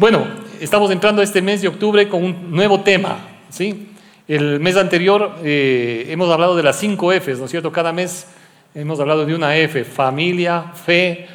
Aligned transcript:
Bueno, 0.00 0.26
estamos 0.62 0.90
entrando 0.90 1.20
este 1.20 1.42
mes 1.42 1.60
de 1.60 1.68
octubre 1.68 2.08
con 2.08 2.24
un 2.24 2.52
nuevo 2.52 2.80
tema, 2.80 3.18
¿sí? 3.50 3.90
El 4.26 4.58
mes 4.58 4.78
anterior 4.78 5.36
eh, 5.44 6.06
hemos 6.08 6.30
hablado 6.30 6.56
de 6.56 6.62
las 6.62 6.78
cinco 6.78 7.12
Fs, 7.12 7.38
¿no 7.38 7.44
es 7.44 7.50
cierto? 7.50 7.70
Cada 7.70 7.92
mes 7.92 8.26
hemos 8.74 8.98
hablado 8.98 9.26
de 9.26 9.34
una 9.34 9.54
F, 9.58 9.84
familia, 9.84 10.72
fe. 10.72 11.28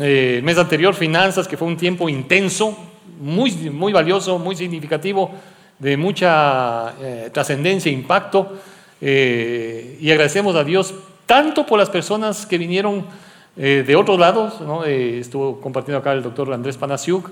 Eh, 0.00 0.38
el 0.38 0.42
mes 0.42 0.58
anterior, 0.58 0.96
finanzas, 0.96 1.46
que 1.46 1.56
fue 1.56 1.68
un 1.68 1.76
tiempo 1.76 2.08
intenso, 2.08 2.76
muy, 3.20 3.52
muy 3.70 3.92
valioso, 3.92 4.36
muy 4.36 4.56
significativo, 4.56 5.30
de 5.78 5.96
mucha 5.96 6.94
eh, 7.00 7.30
trascendencia 7.32 7.88
e 7.88 7.94
impacto. 7.94 8.58
y 9.00 10.10
agradecemos 10.10 10.56
a 10.56 10.64
Dios 10.64 10.92
tanto 11.24 11.64
por 11.64 11.78
las 11.78 11.88
personas 11.88 12.46
que 12.46 12.58
vinieron 12.58 13.06
de 13.54 13.96
otros 13.96 14.18
lados, 14.18 14.60
¿no? 14.62 14.84
estuvo 14.84 15.60
compartiendo 15.60 15.98
acá 15.98 16.12
el 16.12 16.22
doctor 16.22 16.52
Andrés 16.52 16.78
Panasiuk, 16.78 17.30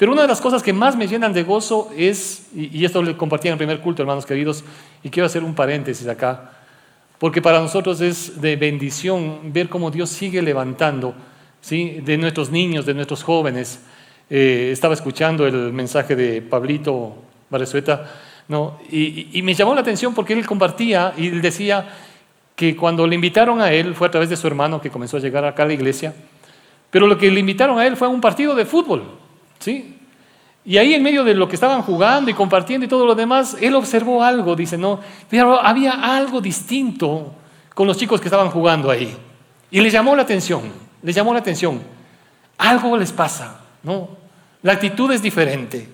pero 0.00 0.12
una 0.12 0.22
de 0.22 0.28
las 0.28 0.40
cosas 0.40 0.62
que 0.62 0.72
más 0.72 0.96
me 0.96 1.06
llenan 1.06 1.34
de 1.34 1.42
gozo 1.42 1.90
es, 1.94 2.46
y, 2.54 2.86
esto 2.86 3.02
lo 3.02 3.18
compartí 3.18 3.48
en 3.48 3.52
el 3.52 3.58
primer 3.58 3.80
culto, 3.80 4.00
hermanos 4.00 4.24
queridos, 4.24 4.64
y 5.04 5.10
quiero 5.10 5.26
hacer 5.26 5.44
un 5.44 5.54
paréntesis 5.54 6.08
acá, 6.08 6.52
porque 7.18 7.42
para 7.42 7.60
nosotros 7.60 8.00
es 8.00 8.40
de 8.40 8.56
bendición 8.56 9.52
ver 9.52 9.68
cómo 9.68 9.90
Dios 9.90 10.08
sigue 10.08 10.40
levantando 10.40 11.14
¿sí? 11.60 12.00
de 12.02 12.16
nuestros 12.16 12.50
niños, 12.50 12.86
de 12.86 12.94
nuestros 12.94 13.22
jóvenes. 13.22 13.80
Eh, 14.30 14.70
estaba 14.72 14.94
escuchando 14.94 15.46
el 15.46 15.70
mensaje 15.70 16.16
de 16.16 16.40
Pablito 16.40 17.16
Barresueta, 17.50 18.10
¿no? 18.48 18.78
Y, 18.90 19.28
y, 19.38 19.42
me 19.42 19.52
llamó 19.52 19.74
la 19.74 19.82
atención 19.82 20.14
porque 20.14 20.32
él 20.32 20.46
compartía 20.46 21.12
y 21.16 21.28
decía 21.28 21.88
que 22.60 22.76
cuando 22.76 23.06
le 23.06 23.14
invitaron 23.14 23.62
a 23.62 23.72
él, 23.72 23.94
fue 23.94 24.06
a 24.06 24.10
través 24.10 24.28
de 24.28 24.36
su 24.36 24.46
hermano 24.46 24.82
que 24.82 24.90
comenzó 24.90 25.16
a 25.16 25.20
llegar 25.20 25.46
acá 25.46 25.62
a 25.62 25.66
la 25.66 25.72
iglesia, 25.72 26.12
pero 26.90 27.06
lo 27.06 27.16
que 27.16 27.30
le 27.30 27.40
invitaron 27.40 27.78
a 27.78 27.86
él 27.86 27.96
fue 27.96 28.06
a 28.06 28.10
un 28.10 28.20
partido 28.20 28.54
de 28.54 28.66
fútbol. 28.66 29.02
¿Sí? 29.58 29.96
Y 30.66 30.76
ahí 30.76 30.92
en 30.92 31.02
medio 31.02 31.24
de 31.24 31.32
lo 31.32 31.48
que 31.48 31.54
estaban 31.54 31.80
jugando 31.80 32.30
y 32.30 32.34
compartiendo 32.34 32.84
y 32.84 32.88
todo 32.90 33.06
lo 33.06 33.14
demás, 33.14 33.56
él 33.62 33.74
observó 33.76 34.22
algo, 34.22 34.54
dice, 34.54 34.76
no, 34.76 35.00
pero 35.30 35.58
había 35.58 35.92
algo 36.14 36.42
distinto 36.42 37.32
con 37.74 37.86
los 37.86 37.96
chicos 37.96 38.20
que 38.20 38.28
estaban 38.28 38.50
jugando 38.50 38.90
ahí. 38.90 39.16
Y 39.70 39.80
le 39.80 39.88
llamó 39.88 40.14
la 40.14 40.20
atención, 40.20 40.60
le 41.02 41.14
llamó 41.14 41.32
la 41.32 41.38
atención. 41.38 41.80
Algo 42.58 42.94
les 42.98 43.10
pasa, 43.10 43.58
¿no? 43.82 44.06
La 44.60 44.74
actitud 44.74 45.10
es 45.12 45.22
diferente. 45.22 45.88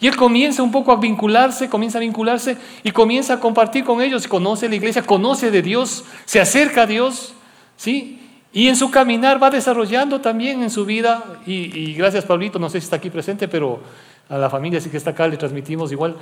Y 0.00 0.06
él 0.06 0.16
comienza 0.16 0.62
un 0.62 0.70
poco 0.70 0.92
a 0.92 0.96
vincularse, 0.96 1.68
comienza 1.68 1.98
a 1.98 2.00
vincularse 2.00 2.56
y 2.84 2.92
comienza 2.92 3.34
a 3.34 3.40
compartir 3.40 3.84
con 3.84 4.00
ellos, 4.00 4.28
conoce 4.28 4.68
la 4.68 4.76
iglesia, 4.76 5.02
conoce 5.02 5.50
de 5.50 5.60
Dios, 5.60 6.04
se 6.24 6.40
acerca 6.40 6.82
a 6.82 6.86
Dios, 6.86 7.34
¿sí? 7.76 8.20
Y 8.52 8.68
en 8.68 8.76
su 8.76 8.90
caminar 8.90 9.42
va 9.42 9.50
desarrollando 9.50 10.20
también 10.20 10.62
en 10.62 10.70
su 10.70 10.84
vida, 10.84 11.24
y, 11.46 11.94
gracias 11.94 12.24
Pablito, 12.24 12.58
no 12.58 12.70
sé 12.70 12.80
si 12.80 12.84
está 12.84 12.96
aquí 12.96 13.10
presente, 13.10 13.48
pero 13.48 13.80
a 14.28 14.38
la 14.38 14.48
familia 14.48 14.80
sí 14.80 14.88
que 14.88 14.96
está 14.96 15.10
acá 15.10 15.26
le 15.26 15.36
transmitimos 15.36 15.90
igual. 15.90 16.16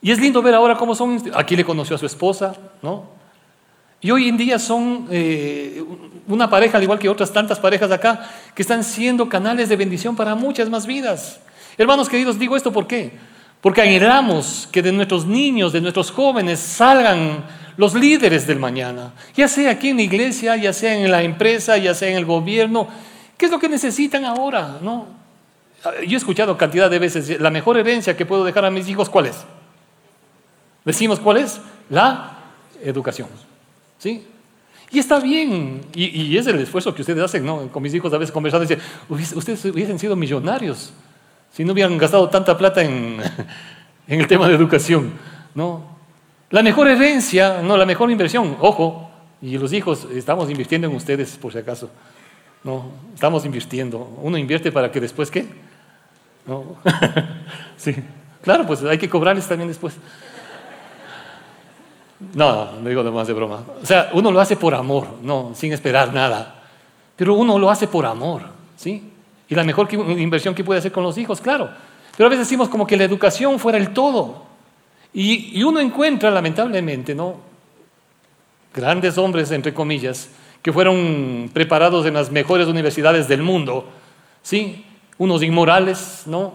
Y 0.00 0.10
es 0.10 0.18
lindo 0.18 0.40
ver 0.40 0.54
ahora 0.54 0.76
cómo 0.76 0.94
son, 0.94 1.22
aquí 1.34 1.56
le 1.56 1.64
conoció 1.64 1.96
a 1.96 1.98
su 1.98 2.06
esposa, 2.06 2.56
¿no? 2.82 3.16
Y 4.00 4.10
hoy 4.10 4.28
en 4.28 4.36
día 4.36 4.58
son 4.58 5.08
eh, 5.10 5.82
una 6.28 6.48
pareja, 6.48 6.76
al 6.78 6.82
igual 6.82 6.98
que 6.98 7.08
otras 7.08 7.32
tantas 7.32 7.58
parejas 7.58 7.90
acá, 7.90 8.30
que 8.54 8.62
están 8.62 8.84
siendo 8.84 9.28
canales 9.28 9.68
de 9.68 9.76
bendición 9.76 10.16
para 10.16 10.34
muchas 10.34 10.68
más 10.68 10.86
vidas. 10.86 11.40
Hermanos 11.78 12.08
queridos, 12.08 12.38
digo 12.38 12.56
esto 12.56 12.72
¿por 12.72 12.86
qué? 12.86 13.12
Porque 13.60 13.82
anhelamos 13.82 14.68
que 14.70 14.82
de 14.82 14.92
nuestros 14.92 15.26
niños, 15.26 15.72
de 15.72 15.80
nuestros 15.80 16.10
jóvenes, 16.10 16.60
salgan 16.60 17.44
los 17.76 17.94
líderes 17.94 18.46
del 18.46 18.58
mañana, 18.58 19.12
ya 19.34 19.48
sea 19.48 19.72
aquí 19.72 19.88
en 19.88 19.96
la 19.96 20.02
iglesia, 20.02 20.56
ya 20.56 20.72
sea 20.72 20.94
en 20.94 21.10
la 21.10 21.22
empresa, 21.22 21.76
ya 21.76 21.94
sea 21.94 22.08
en 22.10 22.16
el 22.16 22.24
gobierno. 22.24 22.88
¿Qué 23.36 23.46
es 23.46 23.50
lo 23.50 23.58
que 23.58 23.68
necesitan 23.68 24.24
ahora? 24.24 24.78
¿No? 24.80 25.06
Yo 26.06 26.14
he 26.14 26.16
escuchado 26.16 26.56
cantidad 26.56 26.90
de 26.90 26.98
veces, 26.98 27.40
la 27.40 27.50
mejor 27.50 27.76
herencia 27.76 28.16
que 28.16 28.24
puedo 28.24 28.44
dejar 28.44 28.64
a 28.64 28.70
mis 28.70 28.88
hijos, 28.88 29.10
¿cuál 29.10 29.26
es? 29.26 29.44
Decimos, 30.84 31.20
¿cuál 31.20 31.38
es? 31.38 31.60
La 31.90 32.38
educación. 32.82 33.28
¿Sí? 33.98 34.24
Y 34.90 34.98
está 34.98 35.18
bien, 35.18 35.82
y, 35.94 36.36
es 36.36 36.46
el 36.46 36.60
esfuerzo 36.60 36.94
que 36.94 37.02
ustedes 37.02 37.22
hacen, 37.22 37.44
¿no? 37.44 37.68
Con 37.68 37.82
mis 37.82 37.92
hijos 37.92 38.12
a 38.12 38.18
veces 38.18 38.32
conversando, 38.32 38.64
dicen, 38.64 38.80
ustedes 39.08 39.64
hubiesen 39.64 39.98
sido 39.98 40.14
millonarios 40.14 40.92
si 41.56 41.64
no 41.64 41.72
hubieran 41.72 41.96
gastado 41.96 42.28
tanta 42.28 42.54
plata 42.58 42.82
en, 42.82 43.16
en 44.08 44.20
el 44.20 44.26
tema 44.26 44.46
de 44.46 44.54
educación, 44.54 45.14
¿no? 45.54 45.96
La 46.50 46.62
mejor 46.62 46.86
herencia, 46.86 47.62
no, 47.62 47.78
la 47.78 47.86
mejor 47.86 48.10
inversión, 48.10 48.58
ojo, 48.60 49.10
y 49.40 49.56
los 49.56 49.72
hijos, 49.72 50.06
estamos 50.12 50.50
invirtiendo 50.50 50.86
en 50.86 50.94
ustedes 50.94 51.38
por 51.38 51.52
si 51.52 51.58
acaso. 51.58 51.88
No, 52.62 52.90
estamos 53.14 53.46
invirtiendo. 53.46 54.18
Uno 54.20 54.36
invierte 54.36 54.70
para 54.70 54.92
que 54.92 55.00
después, 55.00 55.30
¿qué? 55.30 55.46
No. 56.46 56.76
sí, 57.78 57.94
claro, 58.42 58.66
pues 58.66 58.84
hay 58.84 58.98
que 58.98 59.08
cobrarles 59.08 59.48
también 59.48 59.68
después. 59.68 59.96
No, 62.34 62.72
no 62.72 62.86
digo 62.86 63.02
más 63.04 63.28
de 63.28 63.32
broma. 63.32 63.64
O 63.82 63.86
sea, 63.86 64.10
uno 64.12 64.30
lo 64.30 64.40
hace 64.40 64.56
por 64.56 64.74
amor, 64.74 65.08
no, 65.22 65.52
sin 65.54 65.72
esperar 65.72 66.12
nada. 66.12 66.64
Pero 67.16 67.32
uno 67.32 67.58
lo 67.58 67.70
hace 67.70 67.88
por 67.88 68.04
amor, 68.04 68.42
¿sí? 68.76 69.14
Y 69.48 69.54
la 69.54 69.64
mejor 69.64 69.92
inversión 69.92 70.54
que 70.54 70.64
puede 70.64 70.80
hacer 70.80 70.92
con 70.92 71.04
los 71.04 71.16
hijos, 71.18 71.40
claro. 71.40 71.70
Pero 72.16 72.26
a 72.26 72.30
veces 72.30 72.46
decimos 72.46 72.68
como 72.68 72.86
que 72.86 72.96
la 72.96 73.04
educación 73.04 73.58
fuera 73.58 73.78
el 73.78 73.92
todo. 73.92 74.44
Y, 75.12 75.62
uno 75.62 75.80
encuentra, 75.80 76.30
lamentablemente, 76.30 77.14
¿no? 77.14 77.36
grandes 78.74 79.16
hombres, 79.16 79.50
entre 79.52 79.72
comillas, 79.72 80.28
que 80.60 80.70
fueron 80.70 81.50
preparados 81.54 82.04
en 82.04 82.12
las 82.12 82.30
mejores 82.30 82.66
universidades 82.66 83.26
del 83.26 83.42
mundo, 83.42 83.88
¿sí? 84.42 84.84
unos 85.16 85.42
inmorales, 85.42 86.24
¿no? 86.26 86.52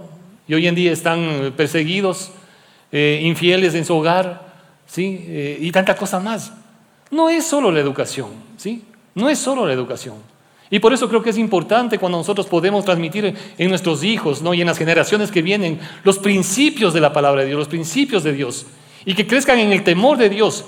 y 0.47 0.53
hoy 0.53 0.67
en 0.67 0.75
día 0.75 0.91
están 0.91 1.53
perseguidos, 1.57 2.31
eh, 2.91 3.21
infieles 3.23 3.73
en 3.73 3.85
su 3.85 3.95
hogar, 3.95 4.53
¿sí? 4.85 5.25
Eh, 5.27 5.57
y 5.61 5.71
tanta 5.71 5.95
cosa 5.95 6.19
más. 6.19 6.53
No 7.09 7.29
es 7.29 7.45
solo 7.45 7.71
la 7.71 7.79
educación, 7.79 8.29
¿sí? 8.57 8.83
no 9.15 9.29
es 9.29 9.39
solo 9.39 9.65
la 9.65 9.73
educación. 9.73 10.15
Y 10.73 10.79
por 10.79 10.93
eso 10.93 11.09
creo 11.09 11.21
que 11.21 11.31
es 11.31 11.37
importante 11.37 11.99
cuando 11.99 12.17
nosotros 12.17 12.47
podemos 12.47 12.85
transmitir 12.85 13.35
en 13.57 13.69
nuestros 13.69 14.05
hijos 14.05 14.41
¿no? 14.41 14.53
y 14.53 14.61
en 14.61 14.67
las 14.67 14.77
generaciones 14.77 15.29
que 15.29 15.41
vienen 15.41 15.81
los 16.05 16.17
principios 16.17 16.93
de 16.93 17.01
la 17.01 17.11
palabra 17.11 17.41
de 17.41 17.47
Dios, 17.47 17.59
los 17.59 17.67
principios 17.67 18.23
de 18.23 18.31
Dios, 18.31 18.65
y 19.03 19.13
que 19.13 19.27
crezcan 19.27 19.59
en 19.59 19.73
el 19.73 19.83
temor 19.83 20.17
de 20.17 20.29
Dios, 20.29 20.63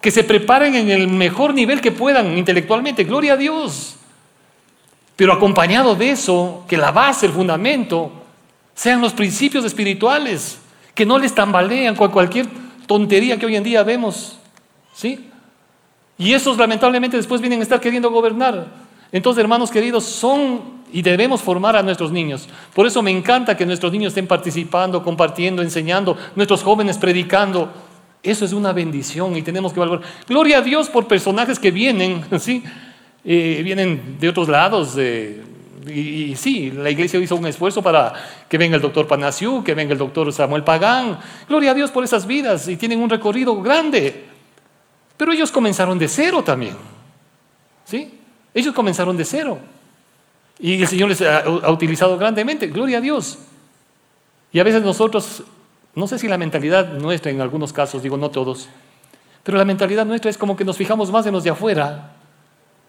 que 0.00 0.12
se 0.12 0.22
preparen 0.22 0.76
en 0.76 0.90
el 0.90 1.08
mejor 1.08 1.54
nivel 1.54 1.80
que 1.80 1.90
puedan 1.90 2.38
intelectualmente, 2.38 3.02
gloria 3.02 3.32
a 3.32 3.36
Dios. 3.36 3.96
Pero 5.16 5.32
acompañado 5.32 5.96
de 5.96 6.10
eso, 6.10 6.64
que 6.68 6.76
la 6.76 6.92
base, 6.92 7.26
el 7.26 7.32
fundamento, 7.32 8.12
sean 8.76 9.00
los 9.00 9.12
principios 9.12 9.64
espirituales, 9.64 10.60
que 10.94 11.04
no 11.04 11.18
les 11.18 11.34
tambalean 11.34 11.96
con 11.96 12.12
cualquier 12.12 12.46
tontería 12.86 13.36
que 13.36 13.46
hoy 13.46 13.56
en 13.56 13.64
día 13.64 13.82
vemos. 13.82 14.38
¿Sí? 14.94 15.28
Y 16.16 16.32
esos 16.32 16.56
lamentablemente 16.56 17.16
después 17.16 17.40
vienen 17.40 17.58
a 17.58 17.64
estar 17.64 17.80
queriendo 17.80 18.12
gobernar. 18.12 18.87
Entonces, 19.12 19.40
hermanos 19.40 19.70
queridos, 19.70 20.04
son 20.04 20.78
y 20.92 21.02
debemos 21.02 21.42
formar 21.42 21.76
a 21.76 21.82
nuestros 21.82 22.12
niños. 22.12 22.48
Por 22.74 22.86
eso 22.86 23.02
me 23.02 23.10
encanta 23.10 23.56
que 23.56 23.66
nuestros 23.66 23.92
niños 23.92 24.08
estén 24.10 24.26
participando, 24.26 25.02
compartiendo, 25.02 25.62
enseñando, 25.62 26.16
nuestros 26.34 26.62
jóvenes 26.62 26.98
predicando. 26.98 27.70
Eso 28.22 28.44
es 28.44 28.52
una 28.52 28.72
bendición 28.72 29.36
y 29.36 29.42
tenemos 29.42 29.72
que 29.72 29.80
valorar. 29.80 30.06
Gloria 30.26 30.58
a 30.58 30.62
Dios 30.62 30.88
por 30.88 31.06
personajes 31.06 31.58
que 31.58 31.70
vienen, 31.70 32.24
¿sí? 32.38 32.62
Eh, 33.24 33.60
vienen 33.62 34.16
de 34.18 34.28
otros 34.28 34.48
lados. 34.48 34.96
y, 34.98 36.34
sí, 36.36 36.70
la 36.70 36.90
iglesia 36.90 37.20
hizo 37.20 37.36
un 37.36 37.46
esfuerzo 37.46 37.82
para 37.82 38.12
que 38.48 38.58
venga 38.58 38.76
el 38.76 38.82
doctor 38.82 39.06
Panasiu, 39.06 39.62
que 39.62 39.74
venga 39.74 39.92
el 39.92 39.98
doctor 39.98 40.32
Samuel 40.32 40.64
Pagán. 40.64 41.18
Gloria 41.48 41.72
a 41.72 41.74
Dios 41.74 41.90
por 41.90 42.04
esas 42.04 42.26
vidas 42.26 42.68
y 42.68 42.76
tienen 42.76 43.00
un 43.00 43.10
recorrido 43.10 43.60
grande. 43.60 44.24
Pero 45.16 45.32
ellos 45.32 45.50
comenzaron 45.52 45.98
de 45.98 46.08
cero 46.08 46.42
también. 46.42 46.76
¿Sí? 47.84 48.17
Ellos 48.58 48.74
comenzaron 48.74 49.16
de 49.16 49.24
cero. 49.24 49.56
Y 50.58 50.82
el 50.82 50.88
Señor 50.88 51.08
les 51.10 51.22
ha, 51.22 51.70
utilizado 51.70 52.18
grandemente. 52.18 52.66
Gloria 52.66 52.98
a 52.98 53.00
Dios. 53.00 53.38
Y 54.52 54.58
a 54.58 54.64
veces 54.64 54.82
nosotros, 54.82 55.44
no 55.94 56.08
sé 56.08 56.18
si 56.18 56.26
la 56.26 56.36
mentalidad 56.36 56.92
nuestra 56.94 57.30
en 57.30 57.40
algunos 57.40 57.72
casos, 57.72 58.02
digo 58.02 58.16
no 58.16 58.30
todos, 58.30 58.68
pero 59.44 59.56
la 59.56 59.64
mentalidad 59.64 60.04
nuestra 60.04 60.28
es 60.28 60.36
como 60.36 60.56
que 60.56 60.64
nos 60.64 60.76
fijamos 60.76 61.12
más 61.12 61.24
en 61.26 61.34
los 61.34 61.44
de 61.44 61.50
afuera, 61.50 62.16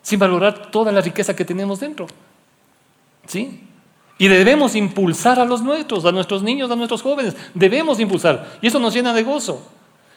sin 0.01 0.17
valorar 0.17 0.71
toda 0.71 0.91
la 0.91 1.01
riqueza 1.01 1.35
que 1.35 1.45
tenemos 1.45 1.79
dentro. 1.79 2.07
¿Sí? 3.27 3.63
Y 4.17 4.27
debemos 4.27 4.75
impulsar 4.75 5.39
a 5.39 5.45
los 5.45 5.61
nuestros, 5.61 6.03
a 6.05 6.11
nuestros 6.11 6.41
niños, 6.41 6.71
a 6.71 6.75
nuestros 6.75 7.03
jóvenes. 7.03 7.35
Debemos 7.53 7.99
impulsar. 7.99 8.57
Y 8.59 8.67
eso 8.67 8.79
nos 8.79 8.95
llena 8.95 9.13
de 9.13 9.21
gozo. 9.21 9.69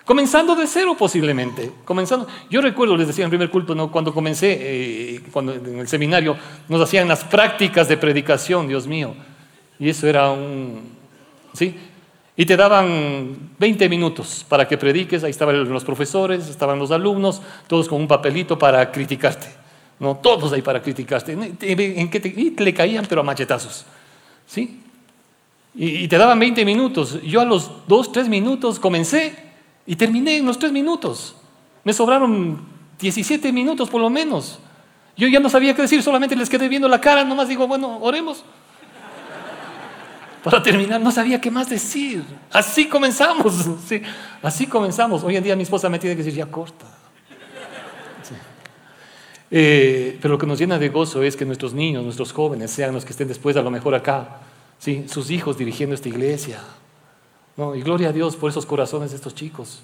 Comenzando 0.05 0.57
de 0.57 0.67
cero 0.67 0.97
posiblemente. 0.99 1.71
Comenzando. 1.85 2.27
Yo 2.51 2.61
recuerdo, 2.61 2.97
les 2.97 3.07
decía 3.07 3.25
en 3.25 3.31
primer 3.31 3.51
culto, 3.51 3.91
cuando 3.91 4.13
comencé, 4.13 4.59
eh, 4.61 5.21
cuando 5.31 5.55
en 5.55 5.79
el 5.79 5.89
seminario, 5.89 6.37
nos 6.69 6.81
hacían 6.81 7.07
las 7.07 7.25
prácticas 7.25 7.89
de 7.89 7.97
predicación, 7.97 8.67
Dios 8.67 8.87
mío. 8.87 9.15
Y 9.79 9.89
eso 9.89 10.07
era 10.07 10.31
un... 10.31 10.83
¿Sí? 11.53 11.77
Y 12.37 12.47
te 12.47 12.57
daban 12.57 13.51
20 13.59 13.89
minutos 13.89 14.45
para 14.49 14.67
que 14.67 14.79
prediques, 14.79 15.23
ahí 15.23 15.31
estaban 15.31 15.69
los 15.69 15.85
profesores, 15.85 16.49
estaban 16.49 16.79
los 16.79 16.91
alumnos, 16.91 17.43
todos 17.67 17.89
con 17.89 18.01
un 18.01 18.09
papelito 18.09 18.59
para 18.59 18.91
criticarte. 18.91 19.49
¿no? 20.01 20.17
Todos 20.17 20.53
ahí 20.53 20.63
para 20.63 20.83
criticarte. 20.83 21.33
¿En 21.33 22.11
qué 22.11 22.21
te... 22.21 22.29
Y 22.29 22.51
le 22.57 22.75
caían, 22.75 23.07
pero 23.09 23.21
a 23.21 23.25
machetazos. 23.25 23.85
¿Sí? 24.47 24.81
Y, 25.75 26.09
te 26.09 26.19
daban 26.19 26.39
20 26.39 26.65
minutos. 26.65 27.23
Yo 27.23 27.41
a 27.41 27.45
los 27.45 27.71
2, 27.87 28.13
3 28.13 28.29
minutos 28.29 28.81
comencé 28.81 29.52
y 29.87 29.97
terminé 29.97 30.37
en 30.37 30.47
los 30.47 30.59
3 30.59 30.73
minutos. 30.73 31.37
Me 31.85 31.93
sobraron 31.93 32.65
17 32.99 33.53
minutos 33.53 33.91
por 33.91 34.01
lo 34.01 34.11
menos. 34.11 34.59
Yo 35.17 35.29
ya 35.29 35.41
no 35.41 35.49
sabía 35.49 35.75
qué 35.75 35.83
decir, 35.83 36.03
solamente 36.03 36.37
les 36.37 36.49
quedé 36.49 36.69
viendo 36.69 36.89
la 36.89 37.01
cara, 37.01 37.25
nomás 37.25 37.49
digo, 37.49 37.67
bueno, 37.67 37.99
oremos. 38.01 38.45
Para 40.43 40.63
terminar, 40.63 41.01
no 41.01 41.13
sabía 41.13 41.41
qué 41.41 41.51
más 41.51 41.69
decir. 41.69 42.25
Así 42.51 42.89
comenzamos. 42.89 43.55
Sí, 43.87 44.03
así 44.43 44.67
comenzamos. 44.67 45.23
Hoy 45.23 45.37
en 45.37 45.45
día 45.45 45.55
mi 45.55 45.63
esposa 45.63 45.89
me 45.89 45.99
tiene 45.99 46.17
que 46.17 46.23
decir, 46.23 46.39
ya 46.39 46.47
corta. 46.47 46.87
Eh, 49.55 50.19
pero 50.23 50.33
lo 50.33 50.39
que 50.39 50.47
nos 50.47 50.59
llena 50.59 50.79
de 50.79 50.89
gozo 50.89 51.23
es 51.23 51.37
que 51.37 51.45
nuestros 51.45 51.75
niños, 51.75 52.03
nuestros 52.03 52.33
jóvenes, 52.33 52.71
sean 52.71 52.95
los 52.95 53.05
que 53.05 53.11
estén 53.11 53.29
después 53.29 53.55
a 53.59 53.61
lo 53.61 53.71
mejor 53.71 53.95
acá, 53.95 54.39
¿sí? 54.79 55.05
sus 55.09 55.31
hijos 55.31 55.59
dirigiendo 55.59 55.95
esta 55.95 56.09
iglesia. 56.09 56.59
Y 57.57 57.81
gloria 57.83 58.09
a 58.09 58.13
Dios 58.13 58.37
por 58.37 58.51
esos 58.51 58.65
corazones 58.65 59.11
de 59.11 59.17
estos 59.17 59.35
chicos. 59.35 59.83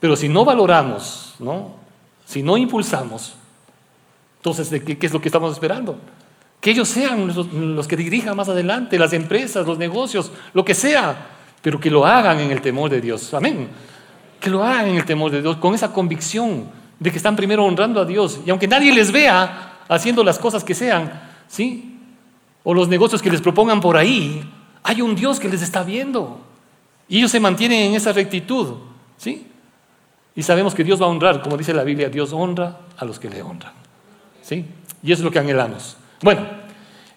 Pero 0.00 0.14
si 0.16 0.28
no 0.28 0.44
valoramos, 0.44 1.34
¿no? 1.38 1.74
si 2.24 2.42
no 2.42 2.56
impulsamos, 2.56 3.34
entonces, 4.36 4.82
¿qué, 4.82 4.96
¿qué 4.96 5.06
es 5.06 5.12
lo 5.12 5.20
que 5.20 5.28
estamos 5.28 5.52
esperando? 5.52 5.98
Que 6.60 6.70
ellos 6.70 6.88
sean 6.88 7.26
los, 7.26 7.52
los, 7.52 7.88
que 7.88 7.96
dirijan 7.96 8.36
más 8.36 8.48
adelante, 8.48 8.98
las 8.98 9.12
empresas, 9.12 9.66
los 9.66 9.78
negocios, 9.78 10.30
lo 10.54 10.64
que 10.64 10.74
sea, 10.74 11.30
pero 11.60 11.80
que 11.80 11.90
lo 11.90 12.06
hagan 12.06 12.38
en 12.38 12.52
el 12.52 12.60
temor 12.60 12.90
de 12.90 13.00
Dios. 13.00 13.34
Amén. 13.34 13.68
Que 14.40 14.50
lo 14.50 14.62
hagan 14.62 14.88
en 14.88 14.96
el 14.96 15.04
temor 15.04 15.32
de 15.32 15.42
Dios, 15.42 15.56
con 15.56 15.74
esa 15.74 15.92
convicción 15.92 16.68
de 17.00 17.10
que 17.10 17.16
están 17.16 17.34
primero 17.34 17.64
honrando 17.64 18.00
a 18.00 18.04
Dios. 18.04 18.40
Y 18.46 18.50
aunque 18.50 18.68
nadie 18.68 18.92
les 18.92 19.10
vea 19.10 19.78
haciendo 19.88 20.22
las 20.22 20.38
cosas 20.38 20.62
que 20.62 20.74
sean, 20.74 21.20
¿sí? 21.48 21.98
O 22.62 22.74
los 22.74 22.88
negocios 22.88 23.22
que 23.22 23.30
les 23.30 23.40
propongan 23.40 23.80
por 23.80 23.96
ahí, 23.96 24.48
hay 24.82 25.02
un 25.02 25.14
Dios 25.14 25.40
que 25.40 25.48
les 25.48 25.62
está 25.62 25.82
viendo. 25.82 26.40
Y 27.08 27.18
ellos 27.18 27.30
se 27.30 27.40
mantienen 27.40 27.90
en 27.90 27.94
esa 27.94 28.12
rectitud, 28.12 28.74
¿sí? 29.16 29.46
Y 30.34 30.42
sabemos 30.42 30.74
que 30.74 30.84
Dios 30.84 31.00
va 31.00 31.06
a 31.06 31.08
honrar, 31.08 31.42
como 31.42 31.56
dice 31.56 31.72
la 31.74 31.82
Biblia, 31.82 32.08
Dios 32.08 32.32
honra 32.32 32.78
a 32.96 33.04
los 33.04 33.18
que 33.18 33.28
le 33.28 33.42
honran, 33.42 33.72
¿sí? 34.42 34.64
Y 35.02 35.12
eso 35.12 35.20
es 35.20 35.24
lo 35.24 35.30
que 35.30 35.38
anhelamos. 35.38 35.96
Bueno, 36.22 36.46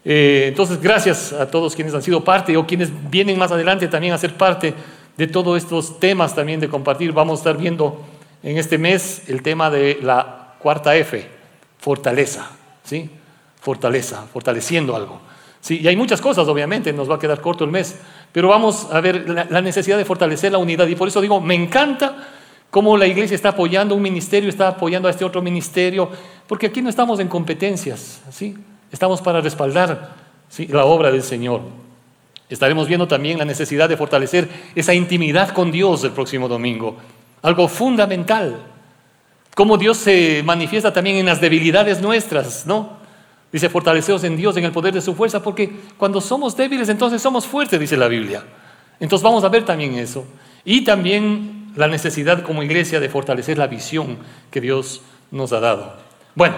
eh, 0.03 0.45
entonces 0.47 0.81
gracias 0.81 1.33
a 1.33 1.49
todos 1.49 1.75
quienes 1.75 1.93
han 1.93 2.01
sido 2.01 2.23
parte 2.23 2.55
o 2.57 2.65
quienes 2.65 2.89
vienen 3.11 3.37
más 3.37 3.51
adelante 3.51 3.87
también 3.87 4.13
a 4.13 4.17
ser 4.17 4.35
parte 4.35 4.73
de 5.17 5.27
todos 5.27 5.61
estos 5.61 5.99
temas 5.99 6.33
también 6.33 6.59
de 6.59 6.69
compartir. 6.69 7.11
Vamos 7.11 7.39
a 7.39 7.41
estar 7.41 7.57
viendo 7.57 8.01
en 8.43 8.57
este 8.57 8.77
mes 8.77 9.23
el 9.27 9.43
tema 9.43 9.69
de 9.69 9.99
la 10.01 10.55
cuarta 10.59 10.95
F, 10.95 11.27
fortaleza, 11.77 12.49
¿sí? 12.83 13.09
Fortaleza, 13.59 14.25
fortaleciendo 14.31 14.95
algo. 14.95 15.21
¿sí? 15.59 15.79
Y 15.81 15.87
hay 15.87 15.95
muchas 15.95 16.21
cosas, 16.21 16.47
obviamente, 16.47 16.93
nos 16.93 17.09
va 17.09 17.15
a 17.15 17.19
quedar 17.19 17.41
corto 17.41 17.63
el 17.63 17.71
mes, 17.71 17.97
pero 18.31 18.47
vamos 18.47 18.87
a 18.91 19.01
ver 19.01 19.29
la, 19.29 19.61
necesidad 19.61 19.97
de 19.97 20.05
fortalecer 20.05 20.51
la 20.51 20.57
unidad. 20.57 20.87
Y 20.87 20.95
por 20.95 21.07
eso 21.07 21.21
digo, 21.21 21.41
me 21.41 21.55
encanta 21.55 22.27
cómo 22.69 22.97
la 22.97 23.07
iglesia 23.07 23.35
está 23.35 23.49
apoyando 23.49 23.95
un 23.95 24.01
ministerio, 24.01 24.49
está 24.49 24.69
apoyando 24.69 25.07
a 25.07 25.11
este 25.11 25.25
otro 25.25 25.41
ministerio, 25.41 26.09
porque 26.47 26.67
aquí 26.67 26.81
no 26.81 26.89
estamos 26.89 27.19
en 27.19 27.27
competencias, 27.27 28.21
¿sí? 28.31 28.57
Estamos 28.91 29.21
para 29.21 29.41
respaldar 29.41 30.15
la 30.69 30.85
obra 30.85 31.11
del 31.11 31.23
Señor. 31.23 31.61
Estaremos 32.49 32.87
viendo 32.87 33.07
también 33.07 33.37
la 33.37 33.45
necesidad 33.45 33.87
de 33.87 33.95
fortalecer 33.95 34.49
esa 34.75 34.93
intimidad 34.93 35.49
con 35.49 35.71
Dios 35.71 36.03
el 36.03 36.11
próximo 36.11 36.47
domingo 36.47 36.97
algo 37.41 37.67
fundamental. 37.67 38.57
Cómo 39.55 39.77
Dios 39.77 39.97
se 39.97 40.41
manifiesta 40.43 40.93
también 40.93 41.17
en 41.17 41.25
las 41.25 41.41
debilidades 41.41 42.01
nuestras, 42.01 42.65
¿no? 42.65 43.00
Dice, 43.51 43.69
fortaleceos 43.69 44.23
en 44.23 44.37
Dios, 44.37 44.55
en 44.57 44.63
el 44.63 44.71
poder 44.71 44.93
de 44.93 45.01
su 45.01 45.13
fuerza, 45.13 45.43
porque 45.43 45.69
cuando 45.97 46.21
somos 46.21 46.55
débiles, 46.55 46.89
entonces 46.89 47.21
somos 47.21 47.45
fuertes, 47.45 47.79
dice 47.79 47.97
la 47.97 48.07
Biblia. 48.07 48.43
Entonces 48.99 49.23
vamos 49.23 49.43
a 49.43 49.49
ver 49.49 49.65
también 49.65 49.95
eso. 49.95 50.25
Y 50.63 50.83
también 50.83 51.71
la 51.75 51.87
necesidad 51.87 52.43
como 52.43 52.63
iglesia 52.63 52.99
de 52.99 53.09
fortalecer 53.09 53.57
la 53.57 53.67
visión 53.67 54.17
que 54.49 54.61
Dios 54.61 55.01
nos 55.31 55.51
ha 55.53 55.59
dado. 55.59 55.95
Bueno, 56.35 56.55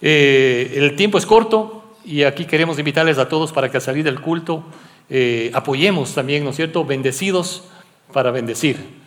eh, 0.00 0.74
el 0.76 0.94
tiempo 0.96 1.18
es 1.18 1.26
corto 1.26 1.96
y 2.04 2.22
aquí 2.22 2.44
queremos 2.44 2.78
invitarles 2.78 3.18
a 3.18 3.28
todos 3.28 3.52
para 3.52 3.70
que 3.70 3.78
al 3.78 3.82
salir 3.82 4.04
del 4.04 4.20
culto 4.20 4.64
eh, 5.10 5.50
apoyemos 5.54 6.14
también, 6.14 6.44
¿no 6.44 6.50
es 6.50 6.56
cierto?, 6.56 6.84
bendecidos 6.84 7.64
para 8.12 8.30
bendecir 8.30 9.04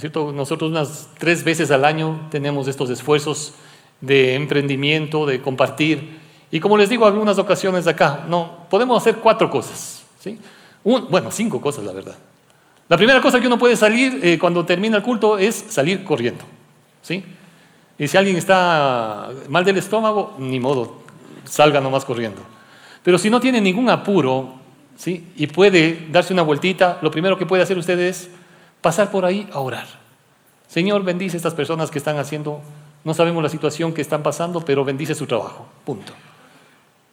cierto? 0.00 0.32
Nosotros 0.32 0.70
unas 0.70 1.08
tres 1.18 1.44
veces 1.44 1.70
al 1.70 1.84
año 1.84 2.26
tenemos 2.30 2.66
estos 2.68 2.90
esfuerzos 2.90 3.54
de 4.00 4.34
emprendimiento, 4.34 5.24
de 5.26 5.40
compartir. 5.40 6.23
Y 6.54 6.60
como 6.60 6.76
les 6.76 6.88
digo 6.88 7.04
algunas 7.04 7.36
ocasiones 7.36 7.84
acá, 7.88 8.26
no, 8.28 8.68
podemos 8.70 8.96
hacer 8.96 9.16
cuatro 9.16 9.50
cosas. 9.50 10.04
¿sí? 10.20 10.38
bueno, 10.84 11.32
cinco 11.32 11.60
cosas, 11.60 11.82
la 11.82 11.90
verdad. 11.90 12.14
La 12.88 12.96
primera 12.96 13.20
cosa 13.20 13.40
que 13.40 13.48
uno 13.48 13.58
puede 13.58 13.74
salir 13.74 14.20
eh, 14.22 14.38
cuando 14.38 14.64
termina 14.64 14.96
el 14.96 15.02
culto 15.02 15.36
es 15.36 15.52
salir 15.70 16.04
corriendo. 16.04 16.44
¿sí? 17.02 17.24
Y 17.98 18.06
si 18.06 18.16
alguien 18.16 18.36
está 18.36 19.30
mal 19.48 19.64
del 19.64 19.78
estómago, 19.78 20.36
ni 20.38 20.60
modo, 20.60 20.98
salga 21.42 21.80
nomás 21.80 22.04
corriendo. 22.04 22.40
Pero 23.02 23.18
si 23.18 23.30
no 23.30 23.40
tiene 23.40 23.60
ningún 23.60 23.90
apuro 23.90 24.52
¿sí? 24.96 25.32
y 25.34 25.48
puede 25.48 26.06
darse 26.12 26.32
una 26.32 26.42
vueltita, 26.42 26.98
lo 27.02 27.10
primero 27.10 27.36
que 27.36 27.46
puede 27.46 27.64
hacer 27.64 27.76
usted 27.76 27.98
es 27.98 28.30
pasar 28.80 29.10
por 29.10 29.24
ahí 29.24 29.48
a 29.52 29.58
orar. 29.58 29.88
Señor, 30.68 31.02
bendice 31.02 31.36
a 31.36 31.38
estas 31.38 31.54
personas 31.54 31.90
que 31.90 31.98
están 31.98 32.16
haciendo, 32.16 32.60
no 33.02 33.12
sabemos 33.12 33.42
la 33.42 33.48
situación 33.48 33.92
que 33.92 34.02
están 34.02 34.22
pasando, 34.22 34.60
pero 34.60 34.84
bendice 34.84 35.16
su 35.16 35.26
trabajo. 35.26 35.66
Punto. 35.84 36.12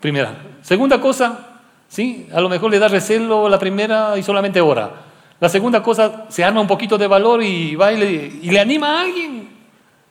Primera. 0.02 0.36
Segunda 0.62 1.00
cosa, 1.00 1.60
¿sí? 1.88 2.28
A 2.34 2.42
lo 2.42 2.50
mejor 2.50 2.72
le 2.72 2.80
da 2.80 2.90
recelo 2.90 3.48
la 3.48 3.58
primera 3.58 4.18
y 4.18 4.24
solamente 4.24 4.60
ora. 4.60 4.92
La 5.40 5.48
segunda 5.48 5.82
cosa, 5.82 6.26
se 6.28 6.44
arma 6.44 6.60
un 6.60 6.68
poquito 6.68 6.98
de 6.98 7.08
valor 7.08 7.42
y 7.42 7.76
va 7.76 7.94
y 7.94 8.42
le, 8.44 8.60
anima 8.60 8.98
a 8.98 9.02
alguien. 9.02 9.50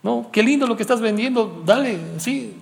¿No? 0.03 0.31
Qué 0.33 0.43
lindo 0.43 0.67
lo 0.67 0.77
que 0.77 0.83
estás 0.83 1.01
vendiendo, 1.01 1.63
dale, 1.67 1.99
sí. 2.17 2.57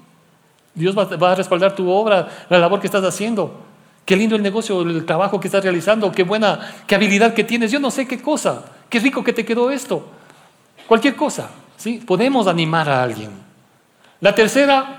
Dios 0.75 0.98
va, 0.98 1.04
va 1.04 1.32
a 1.32 1.34
respaldar 1.36 1.76
tu 1.76 1.88
obra, 1.88 2.28
la 2.48 2.58
labor 2.58 2.80
que 2.80 2.88
estás 2.88 3.04
haciendo. 3.04 3.60
Qué 4.04 4.16
lindo 4.16 4.34
el 4.34 4.42
negocio, 4.42 4.82
el 4.82 5.04
trabajo 5.04 5.38
que 5.38 5.48
estás 5.48 5.62
realizando, 5.62 6.10
qué 6.10 6.25
buena, 6.25 6.58
qué 6.86 6.94
habilidad 6.94 7.34
que 7.34 7.44
tienes. 7.44 7.70
Yo 7.70 7.78
no 7.78 7.90
sé 7.90 8.08
qué 8.08 8.20
cosa. 8.20 8.64
Qué 8.88 9.00
rico 9.00 9.22
que 9.22 9.32
te 9.32 9.44
quedó 9.44 9.70
esto. 9.70 10.02
Cualquier 10.86 11.14
cosa, 11.14 11.50
¿sí? 11.76 12.02
Podemos 12.06 12.46
animar 12.46 12.88
a 12.88 13.02
alguien. 13.02 13.30
La 14.20 14.35
tercera, 14.35 14.98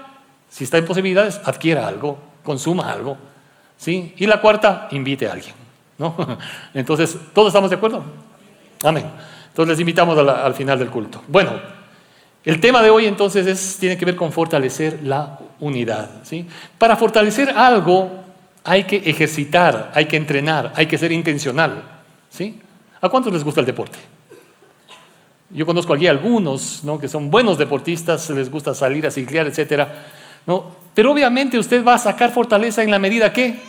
si 0.49 0.63
está 0.63 0.77
en 0.77 0.85
posibilidades, 0.85 1.39
adquiera 1.45 1.87
algo, 1.87 2.17
consuma 2.43 2.91
algo, 2.91 3.17
¿sí? 3.77 4.13
Y 4.17 4.25
la 4.25 4.41
cuarta, 4.41 4.87
invite 4.91 5.27
a 5.27 5.33
alguien, 5.33 5.53
¿no? 5.97 6.15
Entonces, 6.73 7.17
¿todos 7.33 7.49
estamos 7.49 7.69
de 7.69 7.75
acuerdo? 7.75 8.03
Amén. 8.83 9.05
Entonces 9.47 9.69
les 9.69 9.79
invitamos 9.81 10.17
al 10.17 10.53
final 10.53 10.79
del 10.79 10.89
culto. 10.89 11.21
Bueno, 11.27 11.51
el 12.45 12.59
tema 12.61 12.81
de 12.81 12.89
hoy 12.89 13.07
entonces 13.07 13.45
es, 13.45 13.77
tiene 13.77 13.97
que 13.97 14.05
ver 14.05 14.15
con 14.15 14.31
fortalecer 14.31 15.01
la 15.03 15.37
unidad, 15.59 16.09
¿sí? 16.23 16.47
Para 16.77 16.95
fortalecer 16.95 17.49
algo 17.49 18.09
hay 18.63 18.85
que 18.85 18.97
ejercitar, 18.97 19.91
hay 19.93 20.05
que 20.05 20.15
entrenar, 20.15 20.71
hay 20.75 20.85
que 20.85 20.97
ser 20.97 21.11
intencional, 21.11 21.83
¿sí? 22.29 22.61
¿A 23.01 23.09
cuántos 23.09 23.33
les 23.33 23.43
gusta 23.43 23.59
el 23.59 23.65
deporte? 23.65 23.97
Yo 25.51 25.65
conozco 25.65 25.93
aquí 25.93 26.05
algunos 26.05 26.83
¿no? 26.83 26.99
que 26.99 27.07
son 27.07 27.31
buenos 27.31 27.57
deportistas, 27.57 28.29
les 28.29 28.51
gusta 28.51 28.75
salir 28.75 29.07
a 29.07 29.11
ciclear, 29.11 29.47
etc. 29.47 29.87
Pero 30.93 31.11
obviamente 31.11 31.57
usted 31.57 31.83
va 31.83 31.93
a 31.93 31.97
sacar 31.97 32.31
fortaleza 32.31 32.83
en 32.83 32.91
la 32.91 32.99
medida 32.99 33.31
que 33.31 33.59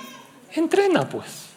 entrena, 0.55 1.09
pues. 1.09 1.51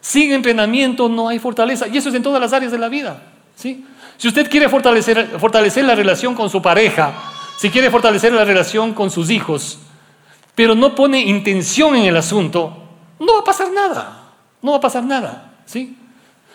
Sin 0.00 0.32
entrenamiento 0.32 1.08
no 1.08 1.28
hay 1.28 1.38
fortaleza. 1.38 1.88
Y 1.88 1.96
eso 1.96 2.10
es 2.10 2.14
en 2.14 2.22
todas 2.22 2.40
las 2.40 2.52
áreas 2.52 2.72
de 2.72 2.78
la 2.78 2.88
vida. 2.88 3.22
¿sí? 3.56 3.86
Si 4.18 4.28
usted 4.28 4.50
quiere 4.50 4.68
fortalecer, 4.68 5.84
la 5.84 5.94
relación 5.94 6.34
con 6.34 6.50
su 6.50 6.60
pareja, 6.60 7.14
si 7.58 7.70
quiere 7.70 7.90
fortalecer 7.90 8.32
la 8.32 8.44
relación 8.44 8.92
con 8.92 9.10
sus 9.10 9.30
hijos, 9.30 9.78
pero 10.54 10.74
no 10.74 10.94
pone 10.94 11.20
intención 11.20 11.96
en 11.96 12.04
el 12.04 12.16
asunto, 12.16 12.76
no 13.18 13.34
va 13.34 13.40
a 13.40 13.44
pasar 13.44 13.72
nada. 13.72 14.20
No 14.60 14.72
va 14.72 14.76
a 14.76 14.80
pasar 14.80 15.04
nada. 15.04 15.54
¿sí? 15.64 15.96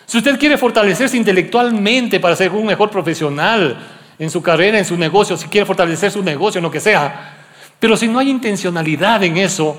Si 0.06 0.18
usted 0.18 0.38
quiere 0.38 0.56
fortalecerse 0.56 1.16
intelectualmente 1.16 2.20
para 2.20 2.36
ser 2.36 2.52
un 2.52 2.66
mejor 2.66 2.90
profesional 2.90 3.76
en 4.18 4.30
su 4.30 4.42
carrera, 4.42 4.78
en 4.78 4.84
su 4.84 4.96
negocio, 4.96 5.36
si 5.36 5.48
quiere 5.48 5.66
fortalecer 5.66 6.10
su 6.12 6.22
negocio, 6.22 6.60
lo 6.60 6.70
que 6.70 6.80
sea, 6.80 7.39
pero 7.80 7.96
si 7.96 8.06
no 8.06 8.20
hay 8.20 8.30
intencionalidad 8.30 9.24
en 9.24 9.38
eso, 9.38 9.76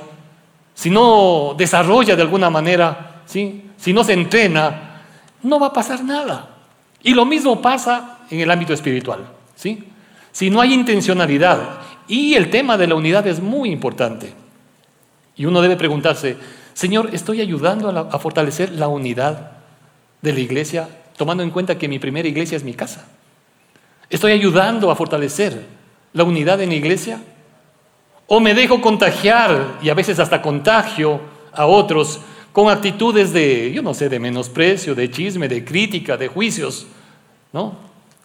si 0.73 0.89
no 0.89 1.55
desarrolla 1.57 2.15
de 2.15 2.21
alguna 2.21 2.49
manera, 2.49 3.21
si 3.25 3.93
no 3.93 4.03
se 4.03 4.13
entrena, 4.13 5.03
no 5.43 5.59
va 5.59 5.67
a 5.67 5.73
pasar 5.73 6.03
nada. 6.03 6.49
Y 7.01 7.13
lo 7.13 7.25
mismo 7.25 7.61
pasa 7.61 8.19
en 8.29 8.41
el 8.41 8.51
ámbito 8.51 8.73
espiritual. 8.73 9.25
¿sí? 9.55 9.85
Si 10.33 10.49
no 10.49 10.59
hay 10.59 10.73
intencionalidad, 10.73 11.79
y 12.07 12.33
el 12.33 12.49
tema 12.49 12.77
de 12.77 12.87
la 12.87 12.95
unidad 12.95 13.25
es 13.27 13.39
muy 13.39 13.71
importante, 13.71 14.33
y 15.37 15.45
uno 15.45 15.61
debe 15.61 15.77
preguntarse, 15.77 16.35
Señor, 16.73 17.09
¿estoy 17.13 17.39
ayudando 17.39 17.89
a, 17.89 18.13
a 18.13 18.19
fortalecer 18.19 18.71
la 18.73 18.89
unidad? 18.89 19.61
de 20.21 20.33
la 20.33 20.39
iglesia, 20.39 20.87
tomando 21.17 21.43
en 21.43 21.49
cuenta 21.49 21.77
que 21.77 21.87
mi 21.87 21.99
primera 21.99 22.27
iglesia 22.27 22.55
es 22.55 22.63
mi 22.63 22.73
casa? 22.73 23.05
¿Estoy 24.09 24.33
ayudando 24.33 24.91
a 24.91 24.95
fortalecer 24.95 25.65
la 26.13 26.23
unidad 26.23 26.61
en 26.61 26.69
la 26.69 26.75
iglesia? 26.75 27.21
¿O 28.33 28.39
me 28.39 28.53
dejo 28.53 28.79
contagiar 28.79 29.79
y 29.81 29.89
a 29.89 29.93
veces 29.93 30.17
hasta 30.17 30.41
contagio 30.41 31.19
a 31.51 31.65
otros 31.65 32.21
con 32.53 32.69
actitudes 32.69 33.33
de, 33.33 33.73
yo 33.73 33.81
no 33.81 33.93
sé, 33.93 34.07
de 34.07 34.19
menosprecio, 34.19 34.95
de 34.95 35.11
chisme, 35.11 35.49
de 35.49 35.65
crítica, 35.65 36.15
de 36.15 36.29
juicios, 36.29 36.87
¿no? 37.51 37.75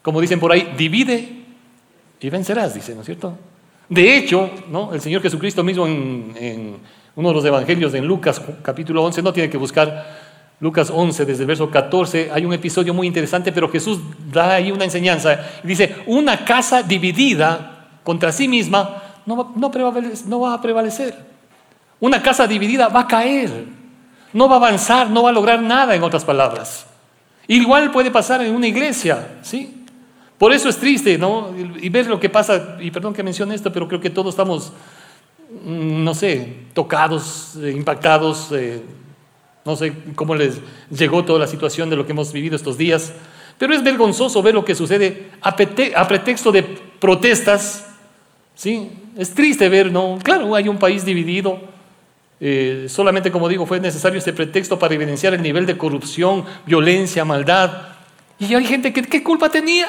Como 0.02 0.20
dicen 0.20 0.38
por 0.38 0.52
ahí, 0.52 0.74
divide 0.76 1.42
y 2.20 2.30
vencerás, 2.30 2.72
dice, 2.72 2.94
¿no 2.94 3.00
es 3.00 3.06
cierto? 3.06 3.36
De 3.88 4.16
hecho, 4.16 4.48
¿no? 4.70 4.94
el 4.94 5.00
Señor 5.00 5.22
Jesucristo 5.22 5.64
mismo 5.64 5.88
en, 5.88 6.32
en 6.36 6.76
uno 7.16 7.30
de 7.30 7.34
los 7.34 7.44
evangelios, 7.44 7.92
en 7.94 8.06
Lucas 8.06 8.40
capítulo 8.62 9.02
11, 9.02 9.22
no 9.22 9.32
tiene 9.32 9.50
que 9.50 9.58
buscar 9.58 10.06
Lucas 10.60 10.88
11, 10.88 11.24
desde 11.24 11.42
el 11.42 11.48
verso 11.48 11.68
14, 11.68 12.30
hay 12.32 12.44
un 12.44 12.52
episodio 12.52 12.94
muy 12.94 13.08
interesante, 13.08 13.50
pero 13.50 13.68
Jesús 13.68 13.98
da 14.32 14.54
ahí 14.54 14.70
una 14.70 14.84
enseñanza. 14.84 15.40
Dice, 15.64 15.96
una 16.06 16.44
casa 16.44 16.84
dividida 16.84 17.88
contra 18.04 18.30
sí 18.30 18.46
misma 18.46 19.02
no 19.26 19.52
no, 19.54 20.40
va 20.40 20.54
a 20.54 20.60
prevalecer. 20.60 21.14
Una 22.00 22.22
casa 22.22 22.46
dividida 22.46 22.88
va 22.88 23.00
a 23.00 23.06
caer, 23.06 23.66
no 24.32 24.48
va 24.48 24.54
a 24.54 24.58
avanzar, 24.58 25.10
no 25.10 25.24
va 25.24 25.30
a 25.30 25.32
lograr 25.32 25.60
nada, 25.60 25.94
en 25.94 26.02
otras 26.02 26.24
palabras. 26.24 26.86
Igual 27.48 27.90
puede 27.90 28.10
pasar 28.10 28.42
en 28.42 28.54
una 28.54 28.66
iglesia, 28.66 29.38
¿sí? 29.42 29.84
Por 30.38 30.52
eso 30.52 30.68
es 30.68 30.76
triste, 30.76 31.16
¿no? 31.16 31.50
Y 31.80 31.88
ver 31.88 32.06
lo 32.06 32.20
que 32.20 32.28
pasa, 32.28 32.76
y 32.80 32.90
perdón 32.90 33.14
que 33.14 33.22
mencione 33.22 33.54
esto, 33.54 33.72
pero 33.72 33.88
creo 33.88 34.00
que 34.00 34.10
todos 34.10 34.34
estamos, 34.34 34.72
mm, 35.64 36.04
no 36.04 36.14
sé, 36.14 36.66
tocados, 36.74 37.56
eh, 37.56 37.70
impactados. 37.70 38.52
Eh, 38.52 38.82
no 39.66 39.74
sé 39.74 39.92
cómo 40.14 40.34
les 40.34 40.60
llegó 40.90 41.24
toda 41.24 41.40
la 41.40 41.46
situación 41.48 41.90
de 41.90 41.96
lo 41.96 42.06
que 42.06 42.12
hemos 42.12 42.32
vivido 42.32 42.54
estos 42.54 42.78
días, 42.78 43.12
pero 43.58 43.74
es 43.74 43.82
vergonzoso 43.82 44.40
ver 44.40 44.54
lo 44.54 44.64
que 44.64 44.76
sucede 44.76 45.32
a, 45.40 45.56
pretexto 45.56 46.52
de 46.52 46.62
protestas. 46.62 47.84
¿Sí? 48.56 48.90
Es 49.16 49.32
triste 49.32 49.68
ver, 49.68 49.92
¿no? 49.92 50.18
Claro, 50.20 50.52
hay 50.56 50.68
un 50.68 50.78
país 50.78 51.04
dividido. 51.04 51.60
Eh, 52.40 52.86
solamente, 52.88 53.30
como 53.30 53.48
digo, 53.48 53.64
fue 53.64 53.78
necesario 53.78 54.18
este 54.18 54.32
pretexto 54.32 54.78
para 54.78 54.94
evidenciar 54.94 55.32
el 55.34 55.42
nivel 55.42 55.64
de 55.64 55.78
corrupción, 55.78 56.44
violencia, 56.66 57.24
maldad. 57.24 57.70
Y 58.38 58.52
hay 58.52 58.66
gente 58.66 58.92
que, 58.92 59.02
¿qué 59.02 59.22
culpa 59.22 59.48
tenía? 59.48 59.86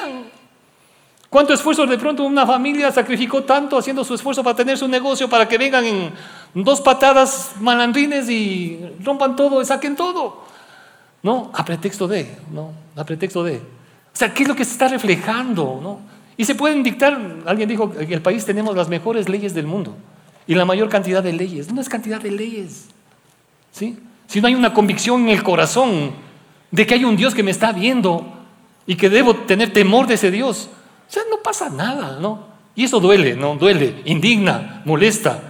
¿Cuánto 1.28 1.52
esfuerzo 1.52 1.86
de 1.86 1.98
pronto 1.98 2.24
una 2.24 2.46
familia 2.46 2.90
sacrificó 2.90 3.44
tanto 3.44 3.76
haciendo 3.76 4.02
su 4.02 4.14
esfuerzo 4.14 4.42
para 4.42 4.56
tener 4.56 4.78
su 4.78 4.88
negocio 4.88 5.28
para 5.28 5.46
que 5.46 5.58
vengan 5.58 5.84
en 5.84 6.12
dos 6.54 6.80
patadas 6.80 7.52
malandrines 7.60 8.30
y 8.30 8.80
rompan 9.04 9.36
todo 9.36 9.60
y 9.60 9.66
saquen 9.66 9.94
todo? 9.94 10.44
¿No? 11.22 11.50
A 11.52 11.64
pretexto 11.66 12.08
de, 12.08 12.34
¿no? 12.50 12.72
A 12.96 13.04
pretexto 13.04 13.44
de. 13.44 13.56
O 13.56 14.16
sea, 14.18 14.32
¿qué 14.32 14.44
es 14.44 14.48
lo 14.48 14.56
que 14.56 14.64
se 14.64 14.72
está 14.72 14.88
reflejando? 14.88 15.78
¿no? 15.82 16.00
Y 16.38 16.44
se 16.44 16.54
pueden 16.54 16.84
dictar, 16.84 17.20
alguien 17.46 17.68
dijo 17.68 17.90
que 17.90 18.04
en 18.04 18.12
el 18.12 18.22
país 18.22 18.44
tenemos 18.46 18.76
las 18.76 18.88
mejores 18.88 19.28
leyes 19.28 19.54
del 19.54 19.66
mundo 19.66 19.96
y 20.46 20.54
la 20.54 20.64
mayor 20.64 20.88
cantidad 20.88 21.20
de 21.20 21.32
leyes. 21.32 21.72
No 21.72 21.80
es 21.80 21.88
cantidad 21.88 22.20
de 22.20 22.30
leyes. 22.30 22.86
¿Sí? 23.72 23.98
Si 24.28 24.40
no 24.40 24.46
hay 24.46 24.54
una 24.54 24.72
convicción 24.72 25.22
en 25.22 25.30
el 25.30 25.42
corazón 25.42 26.12
de 26.70 26.86
que 26.86 26.94
hay 26.94 27.04
un 27.04 27.16
Dios 27.16 27.34
que 27.34 27.42
me 27.42 27.50
está 27.50 27.72
viendo 27.72 28.24
y 28.86 28.94
que 28.94 29.10
debo 29.10 29.34
tener 29.34 29.72
temor 29.72 30.06
de 30.06 30.14
ese 30.14 30.30
Dios, 30.30 30.70
o 31.08 31.12
sea, 31.12 31.24
no 31.28 31.38
pasa 31.42 31.70
nada, 31.70 32.18
¿no? 32.20 32.46
Y 32.76 32.84
eso 32.84 33.00
duele, 33.00 33.34
¿no? 33.34 33.56
Duele, 33.56 34.02
indigna, 34.04 34.82
molesta. 34.84 35.42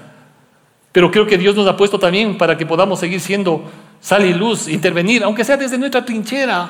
Pero 0.91 1.11
creo 1.11 1.27
que 1.27 1.37
Dios 1.37 1.55
nos 1.55 1.69
ha 1.69 1.77
puesto 1.77 1.99
también 1.99 2.39
para 2.39 2.57
que 2.57 2.65
podamos 2.65 2.99
seguir 2.99 3.21
siendo 3.21 3.63
sal 4.01 4.25
y 4.25 4.33
luz, 4.33 4.69
intervenir, 4.69 5.23
aunque 5.23 5.45
sea 5.45 5.59
desde 5.59 5.77
nuestra 5.77 6.03
trinchera, 6.03 6.67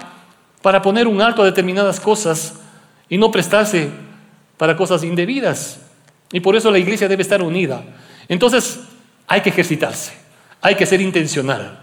para 0.61 0.83
poner 0.83 1.07
un 1.07 1.23
alto 1.23 1.43
a 1.43 1.45
determinadas 1.45 2.01
cosas 2.01 2.55
y 3.09 3.17
no 3.17 3.31
prestarse 3.31 4.08
para 4.59 4.77
cosas 4.77 5.03
indebidas. 5.05 5.81
Y 6.31 6.41
por 6.41 6.55
eso 6.57 6.71
la 6.71 6.79
iglesia 6.79 7.09
debe 7.09 7.23
estar 7.23 7.43
unida. 7.43 7.83
Entonces, 8.29 8.81
hay 9.27 9.41
que 9.41 9.49
ejercitarse, 9.49 10.13
hay 10.61 10.75
que 10.75 10.85
ser 10.85 11.01
intencional. 11.01 11.81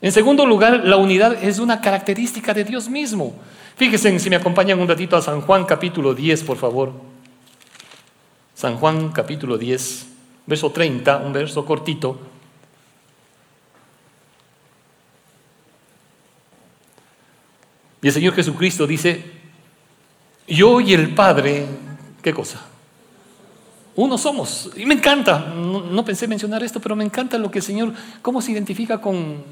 En 0.00 0.12
segundo 0.12 0.46
lugar, 0.46 0.82
la 0.84 0.96
unidad 0.96 1.44
es 1.44 1.58
una 1.58 1.80
característica 1.80 2.54
de 2.54 2.64
Dios 2.64 2.88
mismo. 2.88 3.34
Fíjense 3.76 4.18
si 4.18 4.30
me 4.30 4.36
acompañan 4.36 4.80
un 4.80 4.88
ratito 4.88 5.16
a 5.16 5.22
San 5.22 5.42
Juan 5.42 5.64
capítulo 5.64 6.14
10, 6.14 6.42
por 6.44 6.56
favor. 6.56 6.92
San 8.54 8.76
Juan 8.76 9.10
capítulo 9.10 9.58
10, 9.58 10.06
verso 10.46 10.70
30, 10.70 11.18
un 11.18 11.32
verso 11.32 11.64
cortito. 11.64 12.18
Y 18.02 18.08
el 18.08 18.12
Señor 18.12 18.34
Jesucristo 18.34 18.86
dice, 18.86 19.22
yo 20.48 20.80
y 20.80 20.92
el 20.92 21.14
Padre, 21.14 21.64
¿qué 22.22 22.32
cosa? 22.32 22.60
Uno 23.94 24.16
somos. 24.16 24.70
Y 24.76 24.86
me 24.86 24.94
encanta, 24.94 25.38
no, 25.38 26.04
pensé 26.04 26.26
mencionar 26.26 26.62
esto, 26.62 26.80
pero 26.80 26.96
me 26.96 27.04
encanta 27.04 27.36
lo 27.36 27.50
que 27.50 27.58
el 27.58 27.64
Señor, 27.64 27.92
cómo 28.22 28.40
se 28.40 28.52
identifica 28.52 29.00
con, 29.00 29.42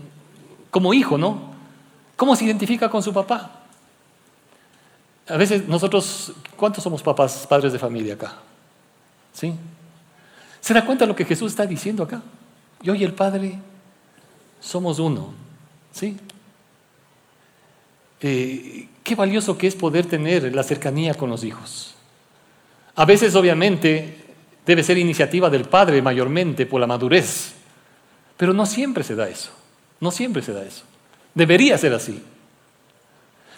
como 0.70 0.94
hijo, 0.94 1.18
¿no? 1.18 1.50
¿Cómo 2.16 2.34
se 2.36 2.44
identifica 2.44 2.88
con 2.88 3.02
su 3.02 3.12
papá? 3.12 3.50
A 5.28 5.36
veces 5.36 5.68
nosotros, 5.68 6.32
¿cuántos 6.56 6.82
somos 6.82 7.02
papás, 7.02 7.46
padres 7.48 7.72
de 7.72 7.78
familia 7.78 8.14
acá? 8.14 8.34
¿Sí? 9.32 9.54
¿Se 10.60 10.74
da 10.74 10.84
cuenta 10.84 11.04
de 11.04 11.08
lo 11.08 11.16
que 11.16 11.24
Jesús 11.24 11.52
está 11.52 11.66
diciendo 11.66 12.02
acá? 12.02 12.22
Yo 12.82 12.94
y 12.94 13.04
el 13.04 13.12
Padre 13.12 13.58
somos 14.60 14.98
uno. 14.98 15.32
¿Sí? 15.92 16.16
Eh, 18.20 18.88
qué 19.02 19.14
valioso 19.14 19.56
que 19.56 19.66
es 19.66 19.74
poder 19.74 20.06
tener 20.06 20.54
la 20.54 20.62
cercanía 20.62 21.14
con 21.14 21.30
los 21.30 21.44
hijos. 21.44 21.94
A 22.96 23.04
veces, 23.04 23.34
obviamente, 23.34 24.18
debe 24.66 24.82
ser 24.82 24.98
iniciativa 24.98 25.48
del 25.50 25.64
padre 25.64 26.02
mayormente 26.02 26.66
por 26.66 26.80
la 26.80 26.86
madurez, 26.86 27.54
pero 28.36 28.52
no 28.52 28.66
siempre 28.66 29.04
se 29.04 29.14
da 29.14 29.28
eso. 29.28 29.50
No 30.00 30.10
siempre 30.10 30.42
se 30.42 30.52
da 30.52 30.64
eso. 30.64 30.84
Debería 31.34 31.76
ser 31.76 31.92
así. 31.92 32.22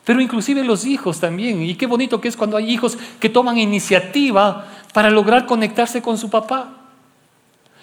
Pero 0.05 0.21
inclusive 0.21 0.65
los 0.65 0.85
hijos 0.85 1.21
también. 1.21 1.63
Y 1.63 1.77
qué 1.77 1.87
bonito 1.87 2.21
que 2.21 2.29
es 2.29 2.37
cuando 2.37 2.57
hay 2.57 2.71
hijos 2.71 2.99
que 3.21 3.29
toman 3.29 3.59
iniciativa 3.59 4.67
para 4.93 5.11
lograr 5.11 5.47
conectarse 5.47 6.03
con 6.03 6.19
su 6.19 6.29
papá. 6.29 6.79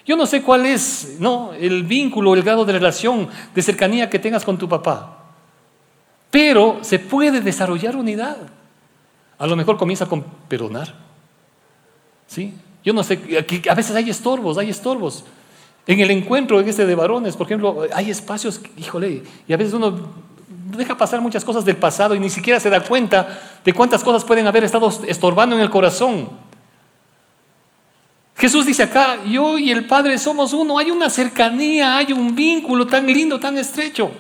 Yo 0.06 0.18
no 0.18 0.26
sé 0.26 0.42
cuál 0.42 0.66
es 0.66 1.18
¿no? 1.20 1.54
el 1.54 1.84
vínculo, 1.84 2.34
el 2.34 2.44
grado 2.44 2.66
de 2.66 2.74
relación, 2.74 3.30
de 3.56 3.62
cercanía 3.62 4.10
que 4.10 4.20
tengas 4.20 4.44
con 4.44 4.58
tu 4.58 4.68
papá. 4.68 5.18
Pero 6.30 6.80
se 6.82 7.00
puede 7.00 7.42
desarrollar 7.42 7.96
unidad. 7.96 8.38
A 9.38 9.48
lo 9.48 9.56
mejor 9.56 9.78
comienza 9.78 10.06
con 10.06 10.24
perdonar. 10.48 10.94
¿Sí? 12.30 12.54
Yo 12.84 12.94
no 12.94 13.04
sé, 13.04 13.20
a 13.70 13.74
veces 13.74 13.96
hay 13.96 14.10
estorbos, 14.10 14.58
hay 14.58 14.70
estorbos. 14.70 15.26
En 15.88 16.00
el 16.00 16.12
encuentro 16.12 16.60
en 16.60 16.70
este 16.70 16.86
de 16.86 16.96
varones, 16.96 17.36
por 17.36 17.48
ejemplo, 17.48 17.88
hay 17.94 18.12
espacios, 18.12 18.62
híjole, 18.78 19.24
y 19.48 19.54
a 19.54 19.58
veces 19.58 19.74
uno 19.74 20.30
deja 20.78 20.96
pasar 20.96 21.20
muchas 21.20 21.44
cosas 21.44 21.66
del 21.66 21.78
pasado 21.78 22.14
y 22.14 22.20
ni 22.20 22.30
siquiera 22.30 22.60
se 22.60 22.70
da 22.70 22.82
cuenta 22.82 23.60
de 23.66 23.74
cuántas 23.74 24.04
cosas 24.04 24.24
pueden 24.24 24.46
haber 24.46 24.64
estado 24.64 24.88
estorbando 25.08 25.56
en 25.56 25.64
el 25.64 25.70
corazón. 25.70 26.30
Jesús 28.38 28.66
dice 28.66 28.84
acá, 28.84 29.18
yo 29.26 29.58
y 29.58 29.72
el 29.72 29.88
Padre 29.88 30.18
somos 30.20 30.54
uno, 30.54 30.78
hay 30.78 30.92
una 30.92 31.10
cercanía, 31.10 31.98
hay 31.98 32.14
un 32.14 32.36
vínculo 32.36 32.86
tan 32.86 33.08
lindo, 33.08 33.40
tan 33.40 33.58
estrecho. 33.58 34.12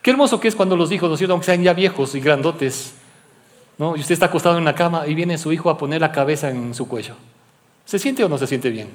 Qué 0.00 0.10
hermoso 0.10 0.38
que 0.38 0.48
es 0.48 0.54
cuando 0.54 0.76
los 0.76 0.92
hijos, 0.92 1.08
¿no 1.08 1.14
es 1.14 1.18
cierto? 1.18 1.32
aunque 1.32 1.46
sean 1.46 1.62
ya 1.62 1.74
viejos 1.74 2.14
y 2.14 2.20
grandotes, 2.20 2.94
¿no? 3.78 3.96
y 3.96 4.00
usted 4.00 4.12
está 4.12 4.26
acostado 4.26 4.58
en 4.58 4.64
la 4.64 4.74
cama 4.74 5.06
y 5.06 5.14
viene 5.14 5.38
su 5.38 5.52
hijo 5.52 5.70
a 5.70 5.78
poner 5.78 6.00
la 6.00 6.12
cabeza 6.12 6.50
en 6.50 6.74
su 6.74 6.88
cuello. 6.88 7.16
¿Se 7.84 7.98
siente 7.98 8.24
o 8.24 8.28
no 8.28 8.38
se 8.38 8.46
siente 8.46 8.70
bien? 8.70 8.88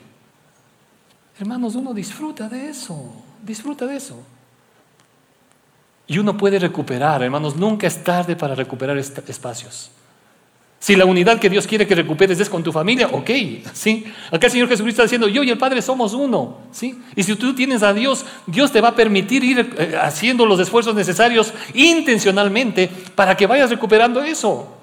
Hermanos, 1.39 1.75
uno 1.75 1.93
disfruta 1.93 2.49
de 2.49 2.69
eso, 2.69 3.13
disfruta 3.43 3.85
de 3.85 3.95
eso. 3.95 4.21
Y 6.07 6.17
uno 6.17 6.35
puede 6.35 6.57
recuperar, 6.59 7.21
hermanos, 7.21 7.55
nunca 7.55 7.87
es 7.87 8.03
tarde 8.03 8.35
para 8.35 8.55
recuperar 8.55 8.97
espacios. 8.97 9.91
Si 10.79 10.95
la 10.95 11.03
unidad 11.03 11.39
que 11.39 11.49
Dios 11.49 11.67
quiere 11.67 11.85
que 11.85 11.93
recuperes 11.93 12.39
es 12.39 12.49
con 12.49 12.63
tu 12.63 12.71
familia, 12.71 13.09
ok, 13.11 13.29
¿sí? 13.73 14.05
Acá 14.31 14.47
el 14.47 14.51
Señor 14.51 14.69
Jesucristo 14.69 15.01
está 15.01 15.03
diciendo, 15.03 15.27
yo 15.27 15.43
y 15.43 15.49
el 15.49 15.57
Padre 15.57 15.81
somos 15.81 16.13
uno, 16.13 16.59
¿sí? 16.71 16.97
Y 17.17 17.23
si 17.23 17.35
tú 17.35 17.53
tienes 17.53 17.83
a 17.83 17.93
Dios, 17.93 18.25
Dios 18.47 18.71
te 18.71 18.79
va 18.79 18.89
a 18.89 18.95
permitir 18.95 19.43
ir 19.43 19.75
eh, 19.77 19.97
haciendo 20.01 20.45
los 20.45 20.57
esfuerzos 20.57 20.95
necesarios 20.95 21.53
intencionalmente 21.73 22.89
para 23.13 23.35
que 23.35 23.45
vayas 23.45 23.69
recuperando 23.69 24.23
eso. 24.23 24.77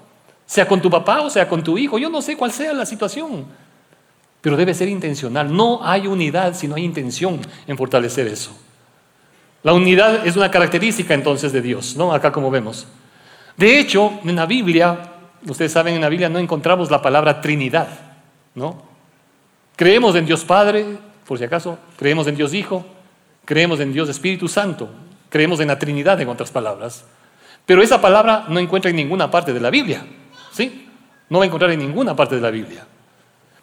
Sea 0.44 0.68
con 0.68 0.82
tu 0.82 0.90
papá 0.90 1.22
o 1.22 1.30
sea 1.30 1.48
con 1.48 1.64
tu 1.64 1.78
hijo, 1.78 1.98
yo 1.98 2.10
no 2.10 2.20
sé 2.20 2.36
cuál 2.36 2.52
sea 2.52 2.74
la 2.74 2.84
situación, 2.84 3.46
pero 4.42 4.56
debe 4.56 4.74
ser 4.74 4.88
intencional. 4.88 5.54
No 5.54 5.80
hay 5.82 6.06
unidad 6.06 6.54
si 6.54 6.68
no 6.68 6.74
hay 6.74 6.84
intención 6.84 7.40
en 7.66 7.76
fortalecer 7.76 8.26
eso. 8.28 8.54
La 9.62 9.72
unidad 9.72 10.26
es 10.26 10.36
una 10.36 10.50
característica 10.50 11.14
entonces 11.14 11.52
de 11.52 11.62
Dios, 11.62 11.96
¿no? 11.96 12.12
Acá 12.12 12.30
como 12.30 12.50
vemos. 12.50 12.86
De 13.56 13.78
hecho, 13.80 14.20
en 14.22 14.36
la 14.36 14.46
Biblia, 14.46 15.15
ustedes 15.46 15.72
saben, 15.72 15.94
en 15.94 16.00
la 16.00 16.08
Biblia 16.08 16.28
no 16.28 16.38
encontramos 16.38 16.90
la 16.90 17.02
palabra 17.02 17.40
Trinidad, 17.40 17.88
¿no? 18.54 18.82
Creemos 19.76 20.16
en 20.16 20.26
Dios 20.26 20.44
Padre, 20.44 20.86
por 21.26 21.38
si 21.38 21.44
acaso, 21.44 21.78
creemos 21.98 22.26
en 22.26 22.36
Dios 22.36 22.54
Hijo, 22.54 22.86
creemos 23.44 23.80
en 23.80 23.92
Dios 23.92 24.08
Espíritu 24.08 24.48
Santo, 24.48 24.88
creemos 25.28 25.60
en 25.60 25.68
la 25.68 25.78
Trinidad, 25.78 26.20
en 26.20 26.28
otras 26.28 26.50
palabras. 26.50 27.04
Pero 27.66 27.82
esa 27.82 28.00
palabra 28.00 28.46
no 28.48 28.58
encuentra 28.58 28.90
en 28.90 28.96
ninguna 28.96 29.30
parte 29.30 29.52
de 29.52 29.60
la 29.60 29.70
Biblia, 29.70 30.06
¿sí? 30.52 30.88
No 31.28 31.38
va 31.38 31.44
a 31.44 31.46
encontrar 31.46 31.70
en 31.72 31.80
ninguna 31.80 32.14
parte 32.14 32.36
de 32.36 32.40
la 32.40 32.50
Biblia. 32.50 32.86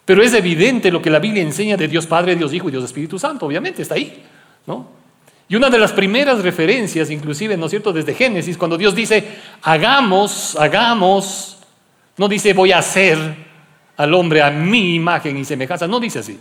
Pero 0.04 0.22
es 0.22 0.34
evidente 0.34 0.90
lo 0.90 1.00
que 1.00 1.10
la 1.10 1.18
Biblia 1.18 1.42
enseña 1.42 1.76
de 1.76 1.88
Dios 1.88 2.06
Padre, 2.06 2.36
Dios 2.36 2.52
Hijo 2.52 2.68
y 2.68 2.72
Dios 2.72 2.84
Espíritu 2.84 3.18
Santo, 3.18 3.46
obviamente, 3.46 3.82
está 3.82 3.94
ahí, 3.94 4.22
¿no? 4.66 5.04
Y 5.48 5.56
una 5.56 5.68
de 5.68 5.78
las 5.78 5.92
primeras 5.92 6.42
referencias, 6.42 7.10
inclusive, 7.10 7.56
¿no 7.56 7.66
es 7.66 7.70
cierto?, 7.70 7.92
desde 7.92 8.14
Génesis, 8.14 8.56
cuando 8.56 8.78
Dios 8.78 8.94
dice, 8.94 9.38
hagamos, 9.62 10.56
hagamos, 10.56 11.58
no 12.16 12.28
dice 12.28 12.52
voy 12.52 12.72
a 12.72 12.78
hacer 12.78 13.18
al 13.96 14.14
hombre 14.14 14.42
a 14.42 14.50
mi 14.50 14.94
imagen 14.94 15.36
y 15.36 15.44
semejanza, 15.44 15.86
no 15.86 16.00
dice 16.00 16.20
así. 16.20 16.38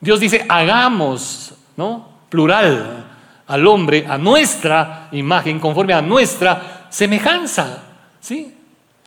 Dios 0.00 0.20
dice, 0.20 0.44
hagamos, 0.48 1.54
¿no? 1.76 2.08
Plural, 2.28 3.06
al 3.46 3.66
hombre 3.66 4.04
a 4.08 4.18
nuestra 4.18 5.08
imagen, 5.12 5.58
conforme 5.58 5.94
a 5.94 6.02
nuestra 6.02 6.88
semejanza, 6.90 7.82
¿sí? 8.20 8.54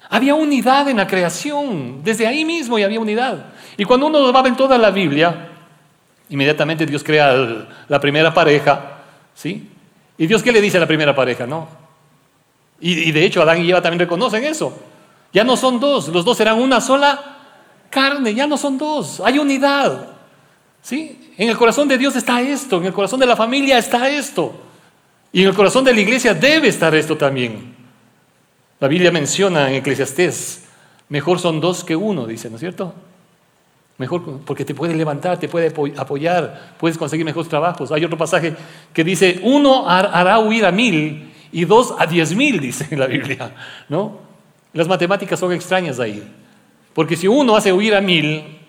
Había 0.09 0.35
unidad 0.35 0.87
en 0.87 0.97
la 0.97 1.07
creación, 1.07 2.01
desde 2.03 2.25
ahí 2.25 2.45
mismo 2.45 2.79
y 2.79 2.83
había 2.83 2.99
unidad. 2.99 3.45
Y 3.75 3.83
cuando 3.83 4.07
uno 4.07 4.31
va 4.31 4.47
en 4.47 4.55
toda 4.55 4.77
la 4.77 4.89
Biblia, 4.89 5.49
inmediatamente 6.29 6.85
Dios 6.85 7.03
crea 7.03 7.65
la 7.87 7.99
primera 7.99 8.33
pareja, 8.33 8.99
¿sí? 9.33 9.69
¿Y 10.17 10.27
Dios 10.27 10.41
qué 10.41 10.51
le 10.51 10.61
dice 10.61 10.77
a 10.77 10.79
la 10.79 10.87
primera 10.87 11.13
pareja? 11.13 11.45
No. 11.45 11.67
Y, 12.79 13.11
de 13.11 13.25
hecho 13.25 13.41
Adán 13.41 13.63
y 13.63 13.69
Eva 13.69 13.81
también 13.81 13.99
reconocen 13.99 14.43
eso. 14.43 14.77
Ya 15.37 15.43
no 15.43 15.55
son 15.55 15.79
dos, 15.79 16.07
los 16.07 16.25
dos 16.25 16.35
serán 16.35 16.57
una 16.57 16.81
sola 16.81 17.37
carne, 17.91 18.33
ya 18.33 18.47
no 18.47 18.57
son 18.57 18.75
dos, 18.75 19.21
hay 19.23 19.37
unidad. 19.37 20.07
¿Sí? 20.81 21.31
En 21.37 21.47
el 21.47 21.55
corazón 21.55 21.87
de 21.87 21.95
Dios 21.95 22.15
está 22.15 22.41
esto, 22.41 22.77
en 22.77 22.85
el 22.85 22.93
corazón 22.93 23.19
de 23.19 23.27
la 23.27 23.35
familia 23.35 23.77
está 23.77 24.09
esto. 24.09 24.59
Y 25.31 25.43
en 25.43 25.49
el 25.49 25.53
corazón 25.53 25.83
de 25.83 25.93
la 25.93 26.01
iglesia 26.01 26.33
debe 26.33 26.69
estar 26.69 26.95
esto 26.95 27.15
también. 27.15 27.75
La 28.79 28.87
Biblia 28.87 29.11
menciona 29.11 29.69
en 29.69 29.75
Eclesiastés, 29.75 30.63
mejor 31.07 31.37
son 31.37 31.61
dos 31.61 31.83
que 31.83 31.95
uno, 31.95 32.25
dice, 32.25 32.49
¿no 32.49 32.55
es 32.55 32.61
cierto? 32.61 32.95
Mejor 33.99 34.39
porque 34.39 34.65
te 34.65 34.73
puede 34.73 34.95
levantar, 34.95 35.37
te 35.39 35.47
puede 35.47 35.71
apoyar, 35.97 36.73
puedes 36.79 36.97
conseguir 36.97 37.27
mejores 37.27 37.47
trabajos. 37.47 37.91
Hay 37.91 38.03
otro 38.03 38.17
pasaje 38.17 38.55
que 38.91 39.03
dice, 39.03 39.39
uno 39.43 39.87
hará 39.87 40.39
huir 40.39 40.65
a 40.65 40.71
mil 40.71 41.31
y 41.51 41.65
dos 41.65 41.93
a 41.99 42.07
diez 42.07 42.35
mil, 42.35 42.59
dice 42.59 42.97
la 42.97 43.05
Biblia. 43.05 43.53
¿no? 43.87 44.25
Las 44.77 44.87
matemáticas 44.87 45.39
son 45.39 45.51
extrañas 45.53 45.99
ahí. 45.99 46.23
Porque 46.93 47.15
si 47.15 47.27
uno 47.27 47.55
hace 47.55 47.73
huir 47.73 47.95
a 47.95 47.99
mil, 47.99 48.59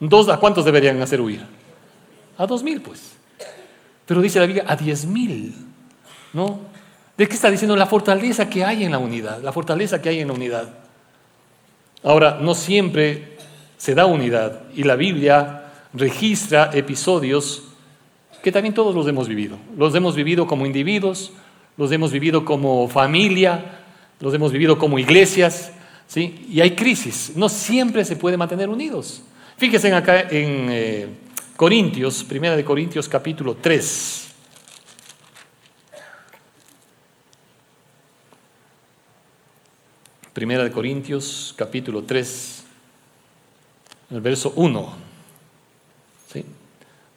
dos 0.00 0.26
a 0.30 0.38
cuántos 0.38 0.64
deberían 0.64 1.02
hacer 1.02 1.20
huir? 1.20 1.44
A 2.38 2.46
dos 2.46 2.62
mil, 2.62 2.80
pues. 2.80 3.12
Pero 4.06 4.22
dice 4.22 4.40
la 4.40 4.46
Biblia, 4.46 4.64
a 4.66 4.74
diez 4.74 5.04
mil. 5.04 5.54
¿No? 6.32 6.60
¿De 7.14 7.28
qué 7.28 7.34
está 7.34 7.50
diciendo? 7.50 7.76
La 7.76 7.84
fortaleza 7.84 8.48
que 8.48 8.64
hay 8.64 8.84
en 8.84 8.90
la 8.90 8.96
unidad, 8.96 9.42
la 9.42 9.52
fortaleza 9.52 10.00
que 10.00 10.08
hay 10.08 10.20
en 10.20 10.28
la 10.28 10.32
unidad. 10.32 10.70
Ahora, 12.02 12.38
no 12.40 12.54
siempre 12.54 13.36
se 13.76 13.94
da 13.94 14.06
unidad 14.06 14.62
y 14.74 14.84
la 14.84 14.96
Biblia 14.96 15.64
registra 15.92 16.70
episodios 16.72 17.64
que 18.42 18.50
también 18.50 18.72
todos 18.72 18.94
los 18.94 19.06
hemos 19.06 19.28
vivido. 19.28 19.58
Los 19.76 19.94
hemos 19.94 20.16
vivido 20.16 20.46
como 20.46 20.64
individuos, 20.64 21.32
los 21.76 21.92
hemos 21.92 22.12
vivido 22.12 22.46
como 22.46 22.88
familia, 22.88 23.77
los 24.20 24.34
hemos 24.34 24.52
vivido 24.52 24.78
como 24.78 24.98
iglesias, 24.98 25.72
¿sí? 26.06 26.46
Y 26.50 26.60
hay 26.60 26.74
crisis. 26.74 27.32
No 27.36 27.48
siempre 27.48 28.04
se 28.04 28.16
puede 28.16 28.36
mantener 28.36 28.68
unidos. 28.68 29.22
Fíjense 29.56 29.92
acá 29.92 30.20
en 30.22 30.68
eh, 30.70 31.08
Corintios, 31.56 32.24
primera 32.24 32.56
de 32.56 32.64
Corintios 32.64 33.08
capítulo 33.08 33.56
3. 33.56 34.24
Primera 40.32 40.62
de 40.62 40.70
Corintios 40.70 41.54
capítulo 41.56 42.04
3 42.04 42.58
el 44.10 44.20
verso 44.20 44.52
1. 44.56 44.92
¿sí? 46.32 46.44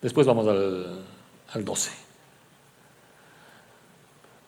Después 0.02 0.28
vamos 0.28 0.48
al, 0.48 1.06
al 1.54 1.66
12. 1.66 2.01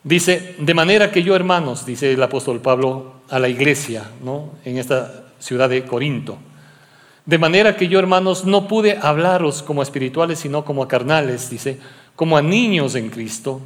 Dice, 0.04 0.54
de 0.58 0.74
manera 0.74 1.10
que 1.10 1.22
yo, 1.22 1.34
hermanos, 1.34 1.84
dice 1.84 2.12
el 2.12 2.22
apóstol 2.22 2.60
Pablo 2.60 3.14
a 3.28 3.38
la 3.38 3.48
iglesia, 3.48 4.04
¿no? 4.22 4.50
En 4.64 4.78
esta 4.78 5.24
ciudad 5.40 5.68
de 5.68 5.84
Corinto. 5.84 6.38
De 7.26 7.38
manera 7.38 7.76
que 7.76 7.88
yo, 7.88 7.98
hermanos, 7.98 8.44
no 8.44 8.68
pude 8.68 8.98
hablaros 9.00 9.62
como 9.62 9.82
espirituales, 9.82 10.38
sino 10.38 10.64
como 10.64 10.82
a 10.82 10.88
carnales, 10.88 11.50
dice, 11.50 11.80
como 12.14 12.36
a 12.36 12.42
niños 12.42 12.94
en 12.94 13.08
Cristo. 13.08 13.60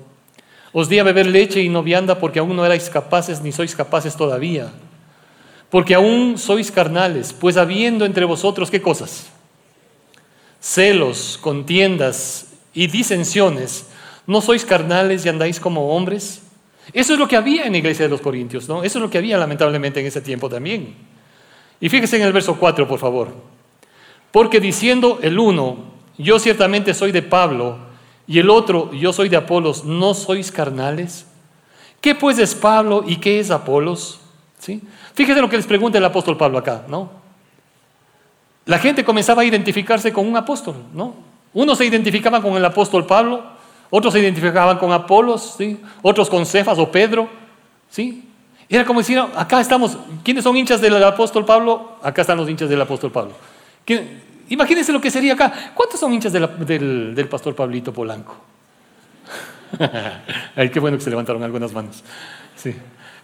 Os 0.72 0.88
di 0.88 0.98
a 0.98 1.02
beber 1.04 1.26
leche 1.26 1.60
y 1.60 1.68
no 1.68 1.82
vianda 1.82 2.18
porque 2.18 2.38
aún 2.38 2.54
no 2.54 2.64
erais 2.64 2.88
capaces 2.88 3.42
ni 3.42 3.52
sois 3.52 3.74
capaces 3.74 4.16
todavía 4.16 4.70
porque 5.70 5.94
aún 5.94 6.38
sois 6.38 6.70
carnales, 6.70 7.32
pues 7.32 7.56
habiendo 7.56 8.04
entre 8.04 8.24
vosotros 8.24 8.70
qué 8.70 8.80
cosas? 8.80 9.26
Celos, 10.60 11.38
contiendas 11.40 12.46
y 12.72 12.86
disensiones, 12.86 13.86
¿no 14.28 14.42
sois 14.42 14.64
carnales 14.64 15.24
y 15.24 15.28
andáis 15.30 15.58
como 15.58 15.96
hombres? 15.96 16.42
Eso 16.92 17.14
es 17.14 17.18
lo 17.18 17.26
que 17.26 17.36
había 17.36 17.64
en 17.64 17.72
la 17.72 17.78
iglesia 17.78 18.04
de 18.04 18.10
los 18.10 18.20
Corintios, 18.20 18.68
¿no? 18.68 18.84
Eso 18.84 18.98
es 18.98 19.02
lo 19.02 19.10
que 19.10 19.18
había 19.18 19.38
lamentablemente 19.38 20.00
en 20.00 20.06
ese 20.06 20.20
tiempo 20.20 20.48
también. 20.48 20.94
Y 21.80 21.88
fíjese 21.88 22.16
en 22.16 22.22
el 22.22 22.32
verso 22.32 22.56
4, 22.56 22.86
por 22.86 22.98
favor. 22.98 23.28
Porque 24.30 24.60
diciendo 24.60 25.18
el 25.22 25.38
uno, 25.38 25.78
yo 26.18 26.38
ciertamente 26.38 26.92
soy 26.92 27.10
de 27.10 27.22
Pablo, 27.22 27.78
y 28.26 28.38
el 28.38 28.50
otro, 28.50 28.92
yo 28.92 29.14
soy 29.14 29.30
de 29.30 29.38
Apolos, 29.38 29.84
¿no 29.84 30.12
sois 30.12 30.52
carnales? 30.52 31.26
¿Qué 32.02 32.14
pues 32.14 32.38
es 32.38 32.54
Pablo 32.54 33.02
y 33.06 33.16
qué 33.16 33.40
es 33.40 33.50
Apolos? 33.50 34.20
¿Sí? 34.58 34.82
Fíjense 35.14 35.40
lo 35.40 35.48
que 35.48 35.56
les 35.56 35.66
pregunta 35.66 35.96
el 35.96 36.04
apóstol 36.04 36.36
Pablo 36.36 36.58
acá, 36.58 36.84
¿no? 36.86 37.10
La 38.66 38.78
gente 38.78 39.02
comenzaba 39.02 39.40
a 39.40 39.44
identificarse 39.46 40.12
con 40.12 40.28
un 40.28 40.36
apóstol, 40.36 40.76
¿no? 40.92 41.14
Unos 41.54 41.78
se 41.78 41.86
identificaban 41.86 42.42
con 42.42 42.54
el 42.54 42.64
apóstol 42.66 43.06
Pablo, 43.06 43.57
otros 43.90 44.12
se 44.12 44.20
identificaban 44.20 44.78
con 44.78 44.92
Apolos, 44.92 45.54
¿sí? 45.56 45.80
Otros 46.02 46.28
con 46.28 46.44
Cefas 46.44 46.78
o 46.78 46.90
Pedro, 46.90 47.28
¿sí? 47.88 48.24
Era 48.68 48.84
como 48.84 49.00
decir, 49.00 49.18
acá 49.18 49.60
estamos, 49.60 49.96
¿quiénes 50.22 50.44
son 50.44 50.56
hinchas 50.56 50.80
del 50.80 51.02
apóstol 51.02 51.44
Pablo? 51.44 51.96
Acá 52.02 52.20
están 52.20 52.36
los 52.36 52.48
hinchas 52.48 52.68
del 52.68 52.80
apóstol 52.80 53.10
Pablo. 53.10 53.32
Imagínense 54.50 54.92
lo 54.92 55.00
que 55.00 55.10
sería 55.10 55.32
acá. 55.32 55.72
¿Cuántos 55.74 55.98
son 55.98 56.12
hinchas 56.12 56.32
del, 56.32 57.14
del 57.14 57.28
pastor 57.28 57.54
Pablito 57.54 57.92
Polanco? 57.92 58.36
Ay, 60.56 60.70
qué 60.70 60.80
bueno 60.80 60.98
que 60.98 61.04
se 61.04 61.10
levantaron 61.10 61.42
algunas 61.42 61.72
manos. 61.72 62.02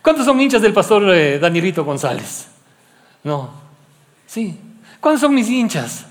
¿Cuántos 0.03 0.25
son 0.25 0.41
hinchas 0.41 0.63
del 0.63 0.73
pastor 0.73 1.15
eh, 1.15 1.39
Danielito 1.39 1.85
González? 1.85 2.49
No. 3.23 3.51
Sí. 4.27 4.59
¿Cuántos 5.01 5.23
son 5.23 5.35
mis 5.35 5.49
hinchas? 5.49 6.07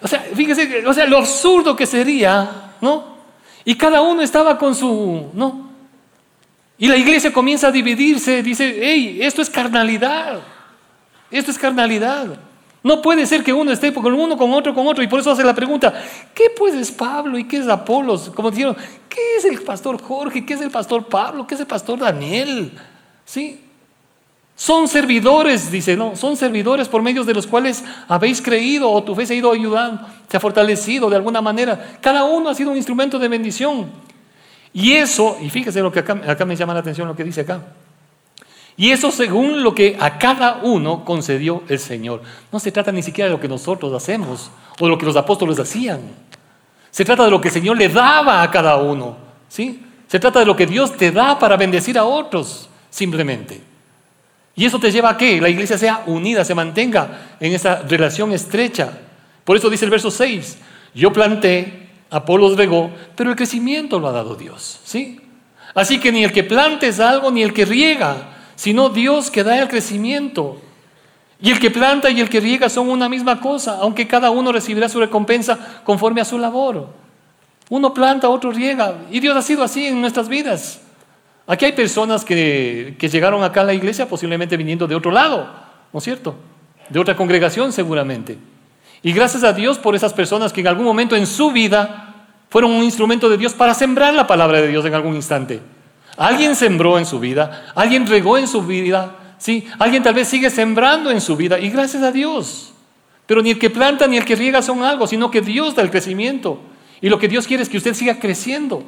O 0.00 0.08
sea, 0.08 0.20
fíjese, 0.20 0.86
o 0.86 0.92
sea, 0.92 1.06
lo 1.06 1.18
absurdo 1.18 1.74
que 1.74 1.86
sería, 1.86 2.72
¿no? 2.80 3.17
Y 3.64 3.74
cada 3.76 4.00
uno 4.02 4.22
estaba 4.22 4.58
con 4.58 4.74
su, 4.74 5.30
¿no? 5.34 5.68
Y 6.78 6.86
la 6.86 6.96
iglesia 6.96 7.32
comienza 7.32 7.68
a 7.68 7.72
dividirse, 7.72 8.42
dice, 8.42 8.78
hey, 8.80 9.18
esto 9.20 9.42
es 9.42 9.50
carnalidad. 9.50 10.40
Esto 11.30 11.50
es 11.50 11.58
carnalidad. 11.58 12.38
No 12.82 13.02
puede 13.02 13.26
ser 13.26 13.42
que 13.42 13.52
uno 13.52 13.72
esté 13.72 13.92
con 13.92 14.14
uno, 14.14 14.36
con 14.36 14.52
otro, 14.52 14.72
con 14.74 14.86
otro. 14.86 15.02
Y 15.02 15.08
por 15.08 15.20
eso 15.20 15.32
hace 15.32 15.42
la 15.42 15.54
pregunta, 15.54 15.92
¿qué 16.32 16.44
pues 16.56 16.74
es 16.74 16.92
Pablo 16.92 17.36
y 17.36 17.44
qué 17.44 17.58
es 17.58 17.68
Apolos? 17.68 18.30
Como 18.30 18.50
dijeron, 18.50 18.76
¿qué 19.08 19.36
es 19.36 19.44
el 19.44 19.60
pastor 19.62 20.00
Jorge? 20.00 20.46
¿Qué 20.46 20.54
es 20.54 20.60
el 20.60 20.70
pastor 20.70 21.06
Pablo? 21.06 21.46
¿Qué 21.46 21.54
es 21.54 21.60
el 21.60 21.66
pastor 21.66 21.98
Daniel? 21.98 22.72
¿Sí? 23.24 23.67
Son 24.58 24.88
servidores, 24.88 25.70
dice, 25.70 25.96
no, 25.96 26.16
son 26.16 26.36
servidores 26.36 26.88
por 26.88 27.00
medios 27.00 27.24
de 27.26 27.32
los 27.32 27.46
cuales 27.46 27.84
habéis 28.08 28.42
creído 28.42 28.90
o 28.90 29.04
tu 29.04 29.14
fe 29.14 29.24
se 29.24 29.34
ha 29.34 29.36
ido 29.36 29.52
ayudando, 29.52 30.04
se 30.28 30.36
ha 30.36 30.40
fortalecido 30.40 31.08
de 31.08 31.14
alguna 31.14 31.40
manera. 31.40 31.96
Cada 32.00 32.24
uno 32.24 32.50
ha 32.50 32.56
sido 32.56 32.72
un 32.72 32.76
instrumento 32.76 33.20
de 33.20 33.28
bendición. 33.28 33.88
Y 34.72 34.94
eso, 34.94 35.38
y 35.40 35.48
fíjese 35.48 35.80
lo 35.80 35.92
que 35.92 36.00
acá, 36.00 36.44
me 36.44 36.56
llama 36.56 36.74
la 36.74 36.80
atención 36.80 37.06
lo 37.06 37.14
que 37.14 37.22
dice 37.22 37.42
acá. 37.42 37.62
Y 38.76 38.90
eso 38.90 39.12
según 39.12 39.62
lo 39.62 39.76
que 39.76 39.96
a 40.00 40.18
cada 40.18 40.58
uno 40.64 41.04
concedió 41.04 41.62
el 41.68 41.78
Señor. 41.78 42.22
No 42.50 42.58
se 42.58 42.72
trata 42.72 42.90
ni 42.90 43.04
siquiera 43.04 43.30
de 43.30 43.36
lo 43.36 43.40
que 43.40 43.46
nosotros 43.46 43.92
hacemos 43.92 44.50
o 44.80 44.84
de 44.86 44.90
lo 44.90 44.98
que 44.98 45.06
los 45.06 45.14
apóstoles 45.14 45.60
hacían. 45.60 46.00
Se 46.90 47.04
trata 47.04 47.24
de 47.24 47.30
lo 47.30 47.40
que 47.40 47.46
el 47.46 47.54
Señor 47.54 47.76
le 47.76 47.88
daba 47.88 48.42
a 48.42 48.50
cada 48.50 48.76
uno. 48.78 49.18
¿sí? 49.48 49.84
Se 50.08 50.18
trata 50.18 50.40
de 50.40 50.46
lo 50.46 50.56
que 50.56 50.66
Dios 50.66 50.96
te 50.96 51.12
da 51.12 51.38
para 51.38 51.56
bendecir 51.56 51.96
a 51.96 52.02
otros 52.02 52.68
simplemente. 52.90 53.67
Y 54.58 54.64
eso 54.64 54.80
te 54.80 54.90
lleva 54.90 55.10
a 55.10 55.16
que 55.16 55.40
la 55.40 55.48
iglesia 55.48 55.78
sea 55.78 56.02
unida, 56.06 56.44
se 56.44 56.52
mantenga 56.52 57.36
en 57.38 57.54
esa 57.54 57.82
relación 57.82 58.32
estrecha. 58.32 58.90
Por 59.44 59.56
eso 59.56 59.70
dice 59.70 59.84
el 59.84 59.90
verso 59.92 60.10
6, 60.10 60.58
yo 60.96 61.12
planté, 61.12 61.90
Apolos 62.10 62.56
regó, 62.56 62.90
pero 63.14 63.30
el 63.30 63.36
crecimiento 63.36 64.00
lo 64.00 64.08
ha 64.08 64.12
dado 64.12 64.34
Dios. 64.34 64.80
¿sí? 64.82 65.20
Así 65.76 66.00
que 66.00 66.10
ni 66.10 66.24
el 66.24 66.32
que 66.32 66.42
plante 66.42 66.88
es 66.88 66.98
algo, 66.98 67.30
ni 67.30 67.44
el 67.44 67.52
que 67.52 67.66
riega, 67.66 68.16
sino 68.56 68.88
Dios 68.88 69.30
que 69.30 69.44
da 69.44 69.56
el 69.56 69.68
crecimiento. 69.68 70.60
Y 71.40 71.52
el 71.52 71.60
que 71.60 71.70
planta 71.70 72.10
y 72.10 72.20
el 72.20 72.28
que 72.28 72.40
riega 72.40 72.68
son 72.68 72.88
una 72.88 73.08
misma 73.08 73.40
cosa, 73.40 73.78
aunque 73.80 74.08
cada 74.08 74.30
uno 74.30 74.50
recibirá 74.50 74.88
su 74.88 74.98
recompensa 74.98 75.82
conforme 75.84 76.20
a 76.20 76.24
su 76.24 76.36
labor. 76.36 76.88
Uno 77.70 77.94
planta, 77.94 78.28
otro 78.28 78.50
riega. 78.50 78.96
Y 79.08 79.20
Dios 79.20 79.36
ha 79.36 79.42
sido 79.42 79.62
así 79.62 79.86
en 79.86 80.00
nuestras 80.00 80.28
vidas. 80.28 80.80
Aquí 81.50 81.64
hay 81.64 81.72
personas 81.72 82.26
que, 82.26 82.94
llegaron 83.00 83.42
acá 83.42 83.62
a 83.62 83.64
la 83.64 83.72
iglesia 83.72 84.06
posiblemente 84.06 84.54
viniendo 84.58 84.86
de 84.86 84.94
otro 84.94 85.10
lado, 85.10 85.48
¿no 85.90 85.98
es 85.98 86.04
cierto? 86.04 86.36
De 86.90 87.00
otra 87.00 87.16
congregación 87.16 87.72
seguramente. 87.72 88.36
Y 89.02 89.12
gracias 89.14 89.44
a 89.44 89.54
Dios 89.54 89.78
por 89.78 89.96
esas 89.96 90.12
personas 90.12 90.52
que 90.52 90.60
en 90.60 90.66
algún 90.66 90.84
momento 90.84 91.16
en 91.16 91.26
su 91.26 91.50
vida 91.50 92.26
fueron 92.50 92.72
un 92.72 92.84
instrumento 92.84 93.30
de 93.30 93.38
Dios 93.38 93.54
para 93.54 93.72
sembrar 93.72 94.12
la 94.12 94.26
palabra 94.26 94.60
de 94.60 94.68
Dios 94.68 94.84
en 94.84 94.94
algún 94.94 95.14
instante. 95.14 95.62
Alguien 96.18 96.54
sembró 96.54 96.98
en 96.98 97.06
su 97.06 97.18
vida, 97.18 97.72
alguien 97.74 98.06
regó 98.06 98.36
en 98.36 98.46
su 98.46 98.60
vida, 98.60 99.16
¿sí? 99.38 99.66
Alguien 99.78 100.02
tal 100.02 100.12
vez 100.12 100.28
sigue 100.28 100.50
sembrando 100.50 101.10
en 101.10 101.22
su 101.22 101.34
vida 101.34 101.58
y 101.58 101.70
gracias 101.70 102.02
a 102.02 102.12
Dios. 102.12 102.74
Pero 103.24 103.40
ni 103.40 103.52
el 103.52 103.58
que 103.58 103.70
planta 103.70 104.06
ni 104.06 104.18
el 104.18 104.24
que 104.26 104.36
riega 104.36 104.60
son 104.60 104.82
algo, 104.82 105.06
sino 105.06 105.30
que 105.30 105.40
Dios 105.40 105.74
da 105.74 105.82
el 105.82 105.90
crecimiento. 105.90 106.60
Y 107.00 107.08
lo 107.08 107.18
que 107.18 107.28
Dios 107.28 107.46
quiere 107.46 107.62
es 107.62 107.70
que 107.70 107.78
usted 107.78 107.94
siga 107.94 108.18
creciendo. 108.18 108.84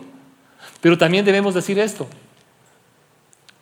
Pero 0.83 0.99
también 0.99 1.25
debemos 1.25 1.55
decir 1.55 1.79
esto. 1.79 2.07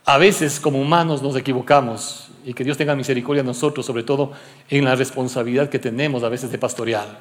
A 0.09 0.17
veces 0.17 0.59
como 0.59 0.81
humanos 0.81 1.21
nos 1.21 1.37
equivocamos 1.37 2.31
y 2.43 2.55
que 2.55 2.65
Dios 2.65 2.79
tenga 2.79 2.97
misericordia 2.97 3.43
de 3.43 3.47
nosotros, 3.47 3.85
sobre 3.85 4.05
todo 4.05 4.33
en 4.71 4.87
la 4.87 4.95
responsabilidad 4.95 5.69
que 5.69 5.79
tenemos 5.79 6.23
a 6.23 6.31
veces 6.31 6.51
de 6.51 6.57
pastorear. 6.57 7.19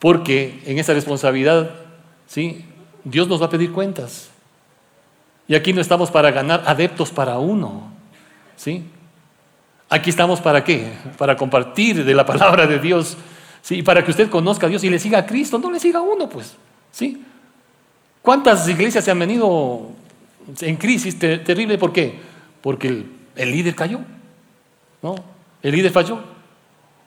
Porque 0.00 0.60
en 0.66 0.80
esa 0.80 0.94
responsabilidad, 0.94 1.70
¿sí? 2.26 2.64
Dios 3.04 3.28
nos 3.28 3.40
va 3.40 3.46
a 3.46 3.50
pedir 3.50 3.70
cuentas. 3.70 4.30
Y 5.46 5.54
aquí 5.54 5.72
no 5.72 5.80
estamos 5.80 6.10
para 6.10 6.32
ganar 6.32 6.64
adeptos 6.66 7.12
para 7.12 7.38
uno. 7.38 7.92
¿Sí? 8.56 8.84
Aquí 9.88 10.10
estamos 10.10 10.40
para 10.40 10.64
qué? 10.64 10.92
Para 11.16 11.36
compartir 11.36 12.04
de 12.04 12.14
la 12.14 12.26
palabra 12.26 12.66
de 12.66 12.80
Dios. 12.80 13.16
¿Sí? 13.62 13.84
Para 13.84 14.04
que 14.04 14.10
usted 14.10 14.28
conozca 14.28 14.66
a 14.66 14.70
Dios 14.70 14.82
y 14.82 14.90
le 14.90 14.98
siga 14.98 15.18
a 15.18 15.26
Cristo. 15.26 15.56
No 15.56 15.70
le 15.70 15.78
siga 15.78 16.00
a 16.00 16.02
uno, 16.02 16.28
pues. 16.28 16.56
¿Sí? 16.90 17.24
¿Cuántas 18.22 18.68
iglesias 18.68 19.04
se 19.04 19.12
han 19.12 19.20
venido 19.20 19.99
en 20.60 20.76
crisis 20.76 21.18
terrible? 21.18 21.78
¿Por 21.78 21.92
qué? 21.92 22.18
Porque 22.60 23.04
el, 23.36 23.50
líder 23.50 23.74
cayó. 23.74 24.00
¿No? 25.02 25.14
El 25.62 25.74
líder 25.74 25.92
falló. 25.92 26.20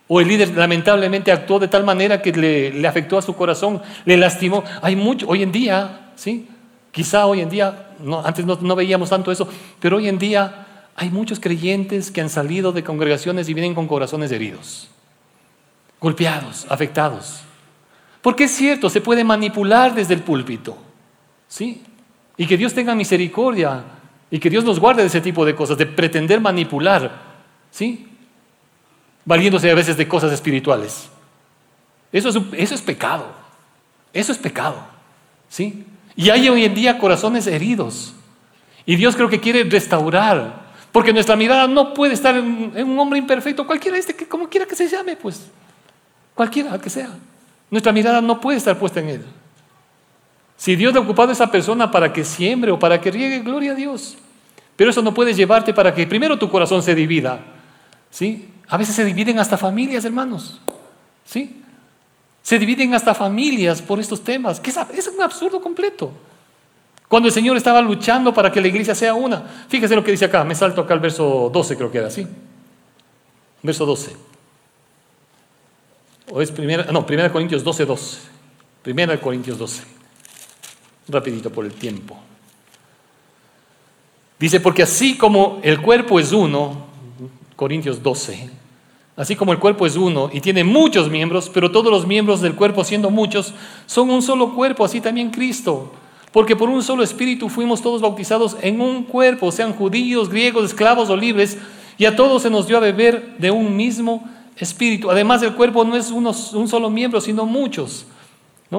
O 0.07 0.19
el 0.19 0.27
líder 0.27 0.49
lamentablemente 0.55 1.31
actuó 1.31 1.59
de 1.59 1.67
tal 1.67 1.83
manera 1.83 2.21
que 2.21 2.31
le, 2.31 2.87
afectó 2.87 3.17
a 3.17 3.21
su 3.21 3.35
corazón, 3.35 3.81
le 4.05 4.17
lastimó. 4.17 4.63
Hay 4.81 4.95
mucho, 4.95 5.27
hoy 5.27 5.43
en 5.43 5.51
día, 5.51 6.11
¿sí? 6.15 6.47
Quizá 6.91 7.25
hoy 7.25 7.41
en 7.41 7.49
día, 7.49 7.95
antes 8.23 8.45
no, 8.45 8.57
no 8.61 8.75
veíamos 8.75 9.09
tanto 9.09 9.31
eso, 9.31 9.47
pero 9.79 9.97
hoy 9.97 10.07
en 10.07 10.19
día 10.19 10.67
hay 10.95 11.09
muchos 11.09 11.39
creyentes 11.39 12.11
que 12.11 12.21
han 12.21 12.29
salido 12.29 12.71
de 12.71 12.83
congregaciones 12.83 13.49
y 13.49 13.53
vienen 13.53 13.73
con 13.73 13.87
corazones 13.87 14.31
heridos, 14.31 14.89
golpeados, 15.99 16.67
afectados. 16.69 17.41
Porque 18.21 18.45
es 18.45 18.51
cierto, 18.51 18.89
se 18.89 19.01
puede 19.01 19.23
manipular 19.23 19.95
desde 19.95 20.13
el 20.13 20.21
púlpito, 20.21 20.77
¿sí? 21.47 21.81
Y 22.37 22.47
que 22.47 22.57
Dios 22.57 22.73
tenga 22.73 22.95
misericordia 22.95 23.83
y 24.31 24.39
que 24.39 24.49
Dios 24.49 24.63
nos 24.63 24.79
guarde 24.79 25.01
de 25.03 25.07
ese 25.07 25.21
tipo 25.21 25.45
de 25.45 25.55
cosas, 25.55 25.77
de 25.77 25.85
pretender 25.85 26.41
manipular, 26.41 27.11
¿sí? 27.69 28.07
valiéndose 29.25 29.69
a 29.69 29.75
veces 29.75 29.97
de 29.97 30.07
cosas 30.07 30.31
espirituales. 30.31 31.09
Eso 32.11 32.29
es, 32.29 32.81
pecado. 32.81 33.25
Eso 34.13 34.31
es 34.31 34.37
pecado. 34.37 34.77
¿Sí? 35.49 35.85
Y 36.15 36.29
hay 36.29 36.47
hoy 36.49 36.65
en 36.65 36.75
día 36.75 36.97
corazones 36.97 37.47
heridos. 37.47 38.13
Y 38.85 38.95
Dios 38.95 39.15
creo 39.15 39.29
que 39.29 39.39
quiere 39.39 39.63
restaurar. 39.63 40.63
Porque 40.91 41.11
nuestra 41.11 41.35
mirada 41.35 41.67
no 41.67 41.93
puede 41.93 42.13
estar 42.13 42.35
en, 42.35 42.71
un 42.75 42.99
hombre 42.99 43.17
imperfecto, 43.17 43.65
cualquiera 43.65 43.97
este, 43.97 44.15
que 44.15 44.27
como 44.27 44.47
quiera 44.47 44.67
que 44.67 44.75
se 44.75 44.87
llame, 44.87 45.15
pues. 45.15 45.49
Cualquiera 46.35 46.77
que 46.77 46.89
sea. 46.89 47.09
Nuestra 47.71 47.91
mirada 47.91 48.21
no 48.21 48.39
puede 48.39 48.59
estar 48.59 48.77
puesta 48.77 48.99
en 48.99 49.09
él. 49.09 49.25
Si 50.63 50.77
Dios 50.77 50.95
ha 50.95 50.99
ocupado 51.01 51.27
a 51.27 51.33
esa 51.33 51.51
persona 51.51 51.91
para 51.91 52.13
que 52.13 52.23
siembre 52.23 52.71
o 52.71 52.79
para 52.79 53.01
que 53.01 53.11
riegue, 53.11 53.39
gloria 53.39 53.73
a 53.73 53.75
Dios. 53.75 54.15
Pero 54.77 54.91
eso 54.91 55.01
no 55.01 55.13
puede 55.13 55.33
llevarte 55.33 55.73
para 55.73 55.93
que 55.93 56.07
primero 56.07 56.39
tu 56.39 56.49
corazón 56.49 56.81
se 56.81 56.95
divida. 56.95 57.41
¿Sí? 58.09 58.47
A 58.69 58.77
veces 58.77 58.95
se 58.95 59.03
dividen 59.03 59.39
hasta 59.39 59.57
familias, 59.57 60.05
hermanos. 60.05 60.61
¿Sí? 61.25 61.61
Se 62.41 62.57
dividen 62.57 62.93
hasta 62.93 63.13
familias 63.13 63.81
por 63.81 63.99
estos 63.99 64.23
temas, 64.23 64.61
que 64.61 64.69
es, 64.69 65.07
un 65.13 65.21
absurdo 65.21 65.59
completo. 65.59 66.13
Cuando 67.09 67.27
el 67.27 67.33
Señor 67.33 67.57
estaba 67.57 67.81
luchando 67.81 68.33
para 68.33 68.49
que 68.49 68.61
la 68.61 68.69
iglesia 68.69 68.95
sea 68.95 69.15
una. 69.15 69.41
Fíjese 69.67 69.95
lo 69.95 70.03
que 70.05 70.11
dice 70.11 70.23
acá, 70.23 70.45
me 70.45 70.55
salto 70.55 70.79
acá 70.79 70.93
al 70.93 71.01
verso 71.01 71.49
12, 71.51 71.75
creo 71.75 71.91
que 71.91 71.97
era 71.97 72.07
así. 72.07 72.25
Verso 73.61 73.85
12. 73.85 74.15
O 76.31 76.41
es 76.41 76.51
primera, 76.51 76.85
no, 76.85 77.05
primera 77.05 77.29
Corintios 77.29 77.65
12, 77.65 77.85
12. 77.85 78.17
Primera 78.81 79.19
Corintios 79.19 79.57
12. 79.57 80.02
Rapidito 81.07 81.49
por 81.49 81.65
el 81.65 81.73
tiempo. 81.73 82.17
Dice, 84.39 84.59
porque 84.59 84.83
así 84.83 85.17
como 85.17 85.59
el 85.63 85.81
cuerpo 85.81 86.19
es 86.19 86.31
uno, 86.31 86.85
Corintios 87.55 88.01
12. 88.03 88.49
Así 89.15 89.35
como 89.35 89.51
el 89.51 89.59
cuerpo 89.59 89.85
es 89.85 89.95
uno 89.95 90.29
y 90.33 90.41
tiene 90.41 90.63
muchos 90.63 91.09
miembros, 91.09 91.49
pero 91.53 91.71
todos 91.71 91.91
los 91.91 92.07
miembros 92.07 92.41
del 92.41 92.55
cuerpo, 92.55 92.83
siendo 92.83 93.09
muchos, 93.11 93.53
son 93.85 94.09
un 94.09 94.21
solo 94.21 94.55
cuerpo, 94.55 94.83
así 94.83 95.01
también 95.01 95.29
Cristo. 95.29 95.91
Porque 96.31 96.55
por 96.55 96.67
un 96.67 96.81
solo 96.81 97.03
espíritu 97.03 97.47
fuimos 97.47 97.81
todos 97.81 98.01
bautizados 98.01 98.57
en 98.61 98.81
un 98.81 99.03
cuerpo, 99.03 99.51
sean 99.51 99.73
judíos, 99.73 100.29
griegos, 100.29 100.65
esclavos 100.65 101.09
o 101.09 101.15
libres, 101.15 101.59
y 101.97 102.05
a 102.05 102.15
todos 102.15 102.41
se 102.41 102.49
nos 102.49 102.65
dio 102.65 102.77
a 102.77 102.79
beber 102.79 103.37
de 103.37 103.51
un 103.51 103.75
mismo 103.75 104.27
espíritu. 104.57 105.11
Además, 105.11 105.43
el 105.43 105.53
cuerpo 105.53 105.85
no 105.85 105.95
es 105.95 106.09
un 106.09 106.67
solo 106.67 106.89
miembro, 106.89 107.21
sino 107.21 107.45
muchos. 107.45 108.07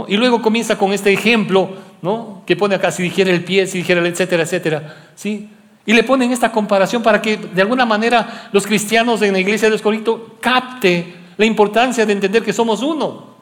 Y 0.09 0.17
luego 0.17 0.43
comienza 0.43 0.77
con 0.77 0.93
este 0.93 1.13
ejemplo 1.13 1.71
¿no? 2.03 2.43
que 2.47 2.57
pone 2.57 2.75
acá, 2.75 2.91
si 2.91 3.03
dijera 3.03 3.31
el 3.31 3.45
pie, 3.45 3.67
si 3.67 3.79
dijera 3.79 4.01
el 4.01 4.07
etcétera, 4.07 4.43
etcétera. 4.43 4.97
¿sí? 5.15 5.49
Y 5.87 5.93
le 5.93 6.03
ponen 6.03 6.33
esta 6.33 6.51
comparación 6.51 7.03
para 7.03 7.21
que 7.21 7.37
de 7.37 7.63
alguna 7.63 7.85
manera 7.85 8.49
los 8.53 8.67
cristianos 8.67 9.23
en 9.23 9.33
la 9.33 9.39
iglesia 9.39 9.71
de 9.71 9.79
los 9.79 9.83
capte 10.41 11.15
la 11.37 11.45
importancia 11.45 12.07
de 12.07 12.13
entender 12.13 12.43
que 12.43 12.53
somos 12.53 12.83
uno. 12.83 13.35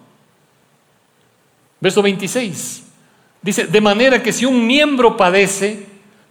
Verso 1.81 2.03
26. 2.03 2.83
Dice, 3.41 3.67
de 3.67 3.81
manera 3.81 4.23
que 4.23 4.33
si 4.33 4.45
un 4.45 4.67
miembro 4.67 5.17
padece, 5.17 5.87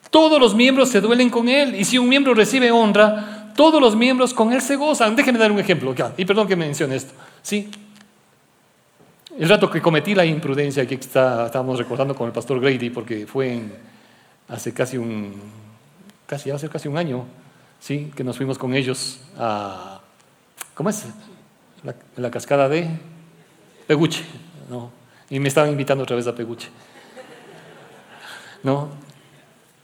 todos 0.10 0.40
los 0.40 0.56
miembros 0.56 0.90
se 0.90 1.02
duelen 1.02 1.30
con 1.30 1.50
él. 1.50 1.76
Y 1.76 1.84
si 1.84 1.98
un 1.98 2.08
miembro 2.08 2.34
recibe 2.34 2.72
honra, 2.72 3.54
todos 3.56 3.82
los 3.82 3.96
miembros 3.96 4.34
con 4.34 4.54
él 4.54 4.62
se 4.62 4.76
gozan. 4.76 5.16
Déjenme 5.16 5.40
dar 5.40 5.52
un 5.52 5.60
ejemplo. 5.60 5.94
Y 6.18 6.26
perdón 6.26 6.48
que 6.48 6.56
mencione 6.56 6.96
esto. 6.96 7.14
¿Sí? 7.42 7.70
El 9.42 9.50
rato 9.50 9.72
que 9.72 9.82
cometí 9.82 10.14
la 10.14 10.24
imprudencia 10.24 10.86
que 10.86 10.94
está, 10.94 11.48
estábamos 11.48 11.80
recordando 11.80 12.14
con 12.14 12.28
el 12.28 12.32
pastor 12.32 12.60
Grady, 12.60 12.92
porque 12.92 13.26
fue 13.26 13.60
hace 14.48 14.72
casi 14.72 14.98
un, 14.98 15.34
casi, 16.28 16.52
casi 16.72 16.88
un 16.88 16.96
año, 16.96 17.26
¿sí? 17.80 18.12
que 18.16 18.24
nos 18.24 18.38
fuimos 18.38 18.60
con 18.60 18.76
ellos 18.76 19.20
a, 19.40 20.00
¿cómo 20.76 20.92
es? 20.92 21.08
La, 22.18 22.30
cascada 22.30 22.70
de 22.70 22.88
Peguche, 23.88 24.24
¿no? 24.70 24.92
Y 25.32 25.40
me 25.40 25.48
estaban 25.48 25.72
invitando 25.72 26.04
otra 26.04 26.18
vez 26.18 26.28
a 26.28 26.36
Peguche, 26.36 26.70
¿no? 28.62 28.90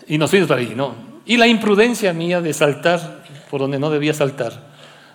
Y 0.05 0.19
nos 0.19 0.29
fuimos 0.29 0.47
para 0.47 0.61
ahí, 0.61 0.73
¿no? 0.75 0.93
Y 1.25 1.35
la 1.35 1.47
imprudencia 1.47 2.13
mía 2.13 2.41
de 2.41 2.53
saltar 2.53 3.23
por 3.49 3.61
donde 3.61 3.79
no 3.79 3.89
debía 3.89 4.13
saltar, 4.13 4.53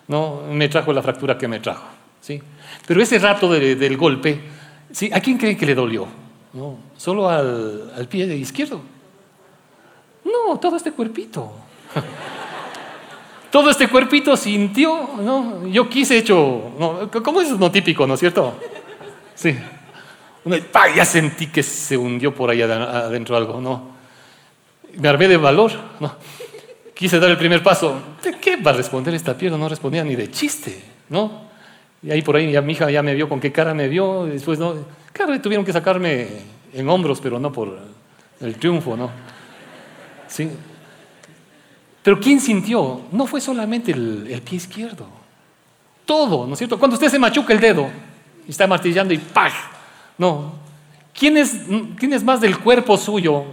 ¿no? 0.08 0.42
Me 0.50 0.68
trajo 0.68 0.92
la 0.92 1.00
fractura 1.00 1.38
que 1.38 1.46
me 1.46 1.60
trajo, 1.60 1.86
¿sí? 2.22 2.40
Pero 2.86 3.02
ese 3.02 3.18
rato 3.18 3.52
del 3.52 3.96
golpe, 3.98 4.40
¿sí? 4.90 5.10
¿A 5.12 5.20
quién 5.20 5.36
cree 5.36 5.56
que 5.56 5.66
le 5.66 5.74
dolió? 5.74 6.06
¿No? 6.54 6.78
Solo 6.96 7.28
al, 7.28 7.92
al 7.96 8.08
pie 8.08 8.24
izquierdo. 8.36 8.80
No, 10.24 10.58
todo 10.58 10.76
este 10.76 10.92
cuerpito. 10.92 11.52
todo 13.50 13.70
este 13.70 13.88
cuerpito 13.88 14.36
sintió, 14.36 15.10
¿no? 15.20 15.66
Yo 15.66 15.88
quise 15.88 16.16
hecho, 16.16 16.72
¿no? 16.78 17.10
¿cómo 17.22 17.42
es 17.42 17.50
lo 17.50 17.70
típico, 17.70 18.06
no 18.06 18.14
es 18.14 18.20
cierto? 18.20 18.54
Sí. 19.34 19.58
Ya 20.96 21.04
sentí 21.04 21.48
que 21.48 21.62
se 21.62 21.96
hundió 21.96 22.34
por 22.34 22.50
ahí 22.50 22.62
adentro 22.62 23.36
algo, 23.36 23.60
¿no? 23.60 23.92
Me 24.96 25.08
armé 25.08 25.28
de 25.28 25.36
valor, 25.36 25.72
¿no? 26.00 26.14
Quise 26.94 27.18
dar 27.18 27.30
el 27.30 27.38
primer 27.38 27.62
paso. 27.62 28.00
¿De 28.22 28.38
qué 28.38 28.56
va 28.56 28.70
a 28.70 28.74
responder 28.74 29.14
esta 29.14 29.36
pierna? 29.36 29.56
No 29.56 29.68
respondía 29.68 30.04
ni 30.04 30.14
de 30.14 30.30
chiste, 30.30 30.82
¿no? 31.08 31.51
Y 32.02 32.10
ahí 32.10 32.22
por 32.22 32.36
ahí 32.36 32.60
mi 32.62 32.72
hija 32.72 32.90
ya 32.90 33.02
me 33.02 33.14
vio 33.14 33.28
con 33.28 33.40
qué 33.40 33.52
cara 33.52 33.74
me 33.74 33.88
vio. 33.88 34.24
Después, 34.24 34.58
¿no? 34.58 34.74
Claro, 35.12 35.40
tuvieron 35.40 35.64
que 35.64 35.72
sacarme 35.72 36.28
en 36.72 36.88
hombros, 36.88 37.20
pero 37.20 37.38
no 37.38 37.52
por 37.52 37.78
el 38.40 38.56
triunfo, 38.56 38.96
¿no? 38.96 39.10
¿Sí? 40.26 40.50
Pero 42.02 42.18
¿quién 42.18 42.40
sintió? 42.40 43.02
No 43.12 43.26
fue 43.26 43.40
solamente 43.40 43.92
el, 43.92 44.42
pie 44.44 44.56
izquierdo. 44.56 45.06
Todo, 46.04 46.46
¿no 46.46 46.54
es 46.54 46.58
cierto? 46.58 46.78
Cuando 46.78 46.94
usted 46.94 47.08
se 47.08 47.18
machuca 47.18 47.52
el 47.52 47.60
dedo 47.60 47.88
y 48.46 48.50
está 48.50 48.66
martillando 48.66 49.14
y 49.14 49.18
¡pah! 49.18 49.52
No. 50.18 50.54
¿Quiénes, 51.16 51.60
¿Quiénes 51.96 52.24
más 52.24 52.40
del 52.40 52.58
cuerpo 52.58 52.96
suyo 52.96 53.44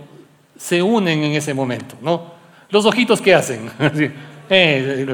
se 0.58 0.82
unen 0.82 1.24
en 1.24 1.34
ese 1.34 1.54
momento? 1.54 1.96
¿No? 2.02 2.34
Los 2.70 2.86
ojitos, 2.86 3.22
¿qué 3.22 3.36
hacen? 3.36 3.70
Eh, 4.52 5.06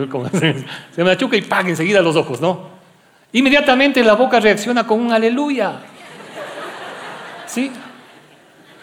se 0.96 1.04
machuca 1.04 1.36
y 1.36 1.42
¡pah! 1.42 1.60
enseguida 1.60 2.02
los 2.02 2.16
ojos, 2.16 2.40
¿no? 2.40 2.75
Inmediatamente 3.36 4.02
la 4.02 4.14
boca 4.14 4.40
reacciona 4.40 4.88
con 4.88 5.02
un 5.02 5.12
aleluya. 5.12 5.82
¿Sí? 7.46 7.70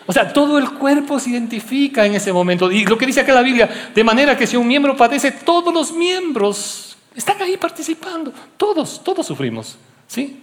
O 0.04 0.12
sea, 0.12 0.30
todo 0.30 0.58
el 0.58 0.72
cuerpo 0.72 1.18
se 1.18 1.30
identifica 1.30 2.04
en 2.04 2.14
ese 2.16 2.34
momento. 2.34 2.70
Y 2.70 2.84
lo 2.84 2.98
que 2.98 3.06
dice 3.06 3.20
acá 3.20 3.32
la 3.32 3.40
Biblia, 3.40 3.70
de 3.94 4.04
manera 4.04 4.36
que 4.36 4.46
si 4.46 4.58
un 4.58 4.68
miembro 4.68 4.94
padece, 4.94 5.32
todos 5.32 5.72
los 5.72 5.92
miembros 5.94 6.98
están 7.14 7.40
ahí 7.40 7.56
participando. 7.56 8.30
Todos, 8.58 9.02
todos 9.02 9.26
sufrimos. 9.26 9.78
¿Sí? 10.06 10.42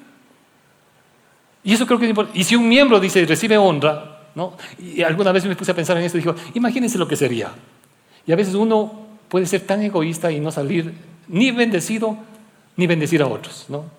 Y 1.63 1.74
eso 1.74 1.86
creo 1.86 2.00
que 2.00 2.06
es 2.06 2.10
importante. 2.10 2.39
Y 2.39 2.43
si 2.45 2.56
un 2.56 2.67
miembro 2.67 3.00
dice, 3.00 3.24
recibe 3.28 3.60
honra, 3.60 4.22
¿no? 4.34 4.58
Y 4.80 5.04
alguna 5.04 5.32
vez 5.32 5.45
me 5.45 5.56
puse 5.56 5.69
a 5.69 5.76
pensar 5.76 5.95
en 5.98 6.06
esto 6.06 6.17
y 6.17 6.22
dijo, 6.22 6.36
imagínense 6.56 6.98
lo 6.98 7.08
que 7.08 7.15
sería. 7.15 7.52
Y 8.26 8.32
a 8.32 8.36
veces 8.36 8.56
uno 8.56 8.91
puede 9.28 9.45
ser 9.45 9.62
tan 9.62 9.84
egoísta 9.84 10.32
y 10.32 10.39
no 10.39 10.50
salir 10.50 10.95
ni 11.28 11.52
bendecido 11.52 12.17
ni 12.76 12.88
bendecir 12.88 13.22
a 13.22 13.28
otros, 13.28 13.65
¿no? 13.69 13.99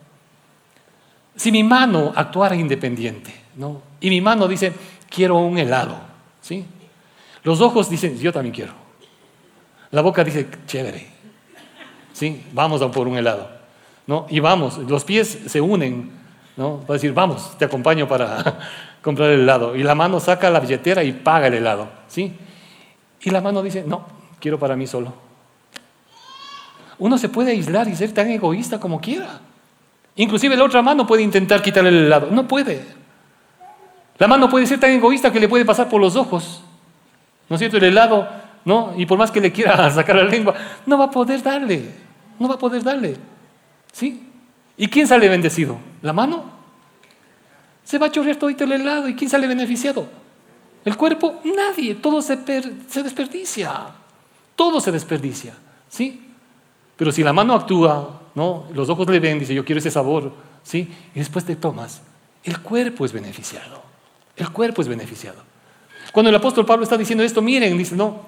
Si 1.40 1.50
mi 1.50 1.64
mano 1.64 2.12
actuara 2.14 2.54
independiente, 2.54 3.32
¿no? 3.56 3.80
Y 3.98 4.10
mi 4.10 4.20
mano 4.20 4.46
dice, 4.46 4.74
quiero 5.08 5.38
un 5.38 5.56
helado, 5.56 5.96
¿sí? 6.42 6.66
Los 7.44 7.62
ojos 7.62 7.88
dicen, 7.88 8.18
yo 8.18 8.30
también 8.30 8.54
quiero. 8.54 8.74
La 9.90 10.02
boca 10.02 10.22
dice, 10.22 10.46
chévere, 10.66 11.06
¿sí? 12.12 12.44
Vamos 12.52 12.82
a 12.82 12.90
por 12.90 13.08
un 13.08 13.16
helado, 13.16 13.48
¿no? 14.06 14.26
Y 14.28 14.38
vamos, 14.38 14.76
los 14.76 15.02
pies 15.02 15.38
se 15.46 15.62
unen, 15.62 16.10
¿no? 16.58 16.80
Va 16.80 16.90
a 16.90 16.92
decir, 16.92 17.14
vamos, 17.14 17.56
te 17.56 17.64
acompaño 17.64 18.06
para 18.06 18.58
comprar 19.00 19.30
el 19.30 19.40
helado. 19.40 19.74
Y 19.74 19.82
la 19.82 19.94
mano 19.94 20.20
saca 20.20 20.50
la 20.50 20.60
billetera 20.60 21.02
y 21.04 21.12
paga 21.12 21.46
el 21.46 21.54
helado, 21.54 21.88
¿sí? 22.06 22.36
Y 23.22 23.30
la 23.30 23.40
mano 23.40 23.62
dice, 23.62 23.82
no, 23.86 24.04
quiero 24.40 24.58
para 24.58 24.76
mí 24.76 24.86
solo. 24.86 25.14
Uno 26.98 27.16
se 27.16 27.30
puede 27.30 27.52
aislar 27.52 27.88
y 27.88 27.96
ser 27.96 28.12
tan 28.12 28.28
egoísta 28.28 28.78
como 28.78 29.00
quiera. 29.00 29.40
Inclusive 30.20 30.54
la 30.54 30.64
otra 30.64 30.82
mano 30.82 31.06
puede 31.06 31.22
intentar 31.22 31.62
quitarle 31.62 31.88
el 31.88 32.04
helado. 32.04 32.28
No 32.30 32.46
puede. 32.46 32.84
La 34.18 34.28
mano 34.28 34.50
puede 34.50 34.66
ser 34.66 34.78
tan 34.78 34.90
egoísta 34.90 35.32
que 35.32 35.40
le 35.40 35.48
puede 35.48 35.64
pasar 35.64 35.88
por 35.88 35.98
los 35.98 36.14
ojos. 36.14 36.62
¿No 37.48 37.56
es 37.56 37.60
cierto? 37.60 37.78
El 37.78 37.84
helado, 37.84 38.28
¿no? 38.66 38.92
Y 38.98 39.06
por 39.06 39.16
más 39.16 39.30
que 39.30 39.40
le 39.40 39.50
quiera 39.50 39.90
sacar 39.94 40.16
la 40.16 40.24
lengua, 40.24 40.54
no 40.84 40.98
va 40.98 41.06
a 41.06 41.10
poder 41.10 41.42
darle. 41.42 41.90
No 42.38 42.48
va 42.48 42.56
a 42.56 42.58
poder 42.58 42.82
darle. 42.82 43.16
¿Sí? 43.92 44.28
¿Y 44.76 44.88
quién 44.88 45.06
sale 45.06 45.26
bendecido? 45.26 45.78
¿La 46.02 46.12
mano? 46.12 46.44
Se 47.82 47.96
va 47.96 48.08
a 48.08 48.12
chorrear 48.12 48.36
todo 48.36 48.50
el 48.50 48.72
helado. 48.72 49.08
¿Y 49.08 49.14
quién 49.14 49.30
sale 49.30 49.46
beneficiado? 49.46 50.06
¿El 50.84 50.98
cuerpo? 50.98 51.40
Nadie. 51.44 51.94
Todo 51.94 52.20
se, 52.20 52.38
se 52.88 53.02
desperdicia. 53.02 53.72
Todo 54.54 54.82
se 54.82 54.92
desperdicia. 54.92 55.54
¿Sí? 55.88 56.28
Pero 56.98 57.10
si 57.10 57.22
la 57.22 57.32
mano 57.32 57.54
actúa, 57.54 58.19
¿no? 58.40 58.64
los 58.72 58.88
ojos 58.88 59.06
le 59.10 59.20
ven, 59.20 59.38
dice, 59.38 59.52
yo 59.52 59.66
quiero 59.66 59.80
ese 59.80 59.90
sabor, 59.90 60.32
¿sí? 60.62 60.90
y 61.14 61.18
después 61.18 61.44
te 61.44 61.56
tomas, 61.56 62.00
el 62.42 62.58
cuerpo 62.60 63.04
es 63.04 63.12
beneficiado. 63.12 63.82
El 64.34 64.48
cuerpo 64.48 64.80
es 64.80 64.88
beneficiado. 64.88 65.42
Cuando 66.10 66.30
el 66.30 66.36
apóstol 66.36 66.64
Pablo 66.64 66.84
está 66.84 66.96
diciendo 66.96 67.22
esto, 67.22 67.42
miren, 67.42 67.76
dice, 67.76 67.94
no, 67.94 68.22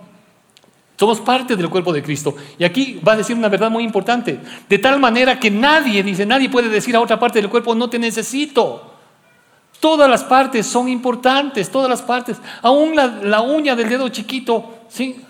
somos 0.98 1.18
parte 1.22 1.57
del 1.57 1.70
cuerpo 1.70 1.94
de 1.94 2.03
Cristo. 2.03 2.37
Y 2.59 2.64
aquí 2.64 3.01
va 3.07 3.12
a 3.12 3.16
decir 3.16 3.35
una 3.35 3.48
verdad 3.48 3.70
muy 3.70 3.85
importante. 3.85 4.38
De 4.68 4.79
tal 4.79 5.01
manera 5.01 5.40
que 5.40 5.51
nadie, 5.51 6.03
dice, 6.03 6.27
nadie 6.27 6.51
puede 6.51 6.68
decir 6.68 6.94
a 6.94 7.01
otra 7.01 7.18
parte 7.18 7.40
del 7.40 7.48
cuerpo, 7.48 7.75
no 7.75 7.88
te 7.88 7.98
necesito. 7.98 8.92
Todas 9.81 10.11
las 10.11 10.25
partes 10.25 10.66
son 10.66 10.90
importantes, 10.90 11.70
todas 11.70 11.88
las 11.88 12.03
partes. 12.03 12.37
Aún 12.61 12.94
la, 12.94 13.07
la 13.07 13.40
uña 13.40 13.75
del 13.75 13.88
dedo 13.88 14.11
chiquito, 14.11 14.81
¿sí? 14.90 15.25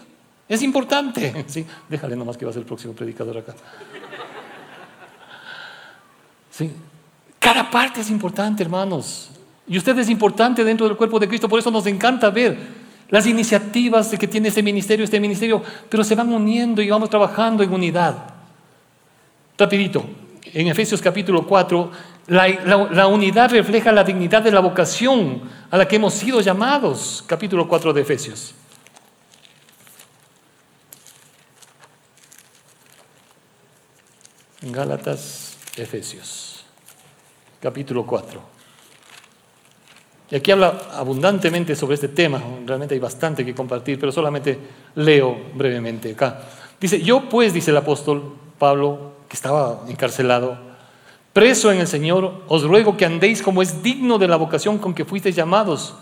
Es 0.48 0.60
importante. 0.62 1.44
Sí, 1.48 1.64
déjale 1.88 2.16
nomás 2.16 2.36
que 2.36 2.44
va 2.44 2.50
a 2.50 2.52
ser 2.52 2.62
el 2.62 2.66
próximo 2.66 2.94
predicador 2.94 3.38
acá. 3.38 3.54
Sí. 6.52 6.70
Cada 7.38 7.68
parte 7.68 8.00
es 8.02 8.10
importante, 8.10 8.62
hermanos. 8.62 9.30
Y 9.66 9.78
usted 9.78 9.98
es 9.98 10.08
importante 10.08 10.62
dentro 10.62 10.86
del 10.86 10.96
cuerpo 10.96 11.18
de 11.18 11.26
Cristo, 11.26 11.48
por 11.48 11.58
eso 11.58 11.70
nos 11.70 11.86
encanta 11.86 12.30
ver 12.30 12.56
las 13.08 13.26
iniciativas 13.26 14.08
que 14.18 14.28
tiene 14.28 14.48
este 14.48 14.62
ministerio, 14.62 15.04
este 15.04 15.20
ministerio, 15.20 15.62
pero 15.88 16.04
se 16.04 16.14
van 16.14 16.32
uniendo 16.32 16.80
y 16.80 16.88
vamos 16.88 17.10
trabajando 17.10 17.62
en 17.62 17.72
unidad. 17.72 18.16
Rapidito, 19.58 20.04
en 20.44 20.68
Efesios 20.68 21.00
capítulo 21.00 21.46
4, 21.46 21.90
la, 22.28 22.48
la, 22.48 23.06
unidad 23.06 23.50
refleja 23.50 23.92
la 23.92 24.04
dignidad 24.04 24.42
de 24.42 24.50
la 24.50 24.60
vocación 24.60 25.42
a 25.70 25.76
la 25.76 25.86
que 25.86 25.96
hemos 25.96 26.14
sido 26.14 26.40
llamados. 26.40 27.24
Capítulo 27.26 27.68
4 27.68 27.92
de 27.92 28.00
Efesios. 28.00 28.54
Gálatas, 34.62 35.51
Efesios, 35.76 36.64
capítulo 37.60 38.04
4. 38.04 38.40
Y 40.30 40.36
aquí 40.36 40.50
habla 40.50 40.88
abundantemente 40.92 41.76
sobre 41.76 41.94
este 41.94 42.08
tema, 42.08 42.42
realmente 42.66 42.94
hay 42.94 43.00
bastante 43.00 43.44
que 43.44 43.54
compartir, 43.54 43.98
pero 43.98 44.12
solamente 44.12 44.58
leo 44.94 45.36
brevemente 45.54 46.12
acá. 46.12 46.40
Dice, 46.80 47.00
yo 47.00 47.28
pues, 47.28 47.52
dice 47.52 47.70
el 47.70 47.76
apóstol 47.76 48.34
Pablo, 48.58 49.12
que 49.28 49.36
estaba 49.36 49.84
encarcelado, 49.88 50.58
preso 51.32 51.72
en 51.72 51.80
el 51.80 51.86
Señor, 51.86 52.44
os 52.48 52.64
ruego 52.64 52.96
que 52.96 53.04
andéis 53.04 53.42
como 53.42 53.62
es 53.62 53.82
digno 53.82 54.18
de 54.18 54.28
la 54.28 54.36
vocación 54.36 54.78
con 54.78 54.94
que 54.94 55.04
fuisteis 55.04 55.36
llamados, 55.36 55.94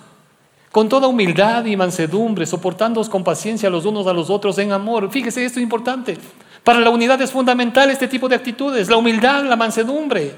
con 0.73 0.89
toda 0.89 1.09
humildad 1.09 1.65
y 1.65 1.77
mansedumbre, 1.77 2.47
soportándoos 2.47 3.09
con 3.09 3.25
paciencia 3.25 3.71
los 3.71 3.85
unos 3.85 4.07
a 4.07 4.13
los 4.13 4.31
otros 4.31 4.59
en 4.59 4.73
amor. 4.73 5.11
Fíjese, 5.11 5.45
esto 5.45 5.59
es 5.59 5.63
importante. 5.65 6.17
Para 6.65 6.81
la 6.81 6.91
unidad 6.91 7.21
es 7.23 7.33
fundamental 7.33 7.91
este 7.91 8.09
tipo 8.09 8.29
de 8.29 8.37
actitudes, 8.37 8.89
la 8.89 8.97
humildad, 8.97 9.45
la 9.45 9.57
mansedumbre, 9.57 10.35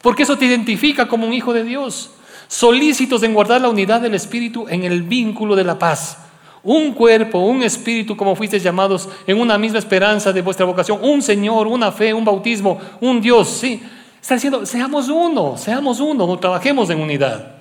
porque 0.00 0.22
eso 0.22 0.38
te 0.38 0.46
identifica 0.46 1.08
como 1.08 1.26
un 1.26 1.34
hijo 1.34 1.52
de 1.52 1.64
Dios. 1.64 2.10
Solícitos 2.48 3.22
en 3.24 3.34
guardar 3.34 3.60
la 3.60 3.68
unidad 3.68 4.00
del 4.00 4.14
Espíritu 4.14 4.66
en 4.68 4.84
el 4.84 5.02
vínculo 5.02 5.56
de 5.56 5.64
la 5.64 5.78
paz. 5.78 6.18
Un 6.62 6.92
cuerpo, 6.92 7.38
un 7.38 7.62
espíritu, 7.62 8.16
como 8.16 8.34
fuisteis 8.34 8.62
llamados, 8.62 9.08
en 9.26 9.40
una 9.40 9.56
misma 9.56 9.78
esperanza 9.78 10.32
de 10.32 10.42
vuestra 10.42 10.66
vocación, 10.66 10.98
un 11.00 11.22
Señor, 11.22 11.68
una 11.68 11.92
fe, 11.92 12.12
un 12.12 12.24
bautismo, 12.24 12.80
un 13.00 13.20
Dios. 13.20 13.48
Sí, 13.48 13.80
está 14.20 14.34
diciendo, 14.34 14.66
seamos 14.66 15.08
uno, 15.08 15.56
seamos 15.56 16.00
uno, 16.00 16.36
trabajemos 16.38 16.90
en 16.90 17.00
unidad. 17.00 17.54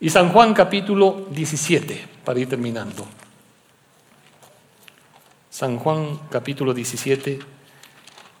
Y 0.00 0.08
San 0.08 0.30
Juan 0.30 0.54
capítulo 0.54 1.26
17, 1.30 2.06
para 2.24 2.40
ir 2.40 2.48
terminando. 2.48 3.06
San 5.52 5.78
Juan 5.78 6.18
capítulo 6.30 6.72
17. 6.72 7.38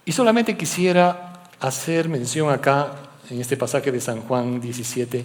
Y 0.06 0.12
solamente 0.12 0.56
quisiera 0.56 1.42
hacer 1.60 2.08
mención 2.08 2.48
acá, 2.48 2.94
en 3.28 3.38
este 3.38 3.58
pasaje 3.58 3.92
de 3.92 4.00
San 4.00 4.22
Juan 4.22 4.62
17, 4.62 5.22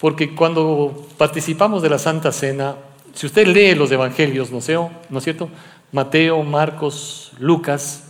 porque 0.00 0.34
cuando 0.34 1.06
participamos 1.18 1.82
de 1.82 1.90
la 1.90 1.98
Santa 1.98 2.32
Cena, 2.32 2.76
si 3.12 3.26
usted 3.26 3.46
lee 3.46 3.74
los 3.74 3.92
evangelios, 3.92 4.50
¿no 4.50 4.58
es 4.58 5.24
cierto? 5.24 5.50
Mateo, 5.92 6.42
Marcos, 6.42 7.32
Lucas, 7.38 8.04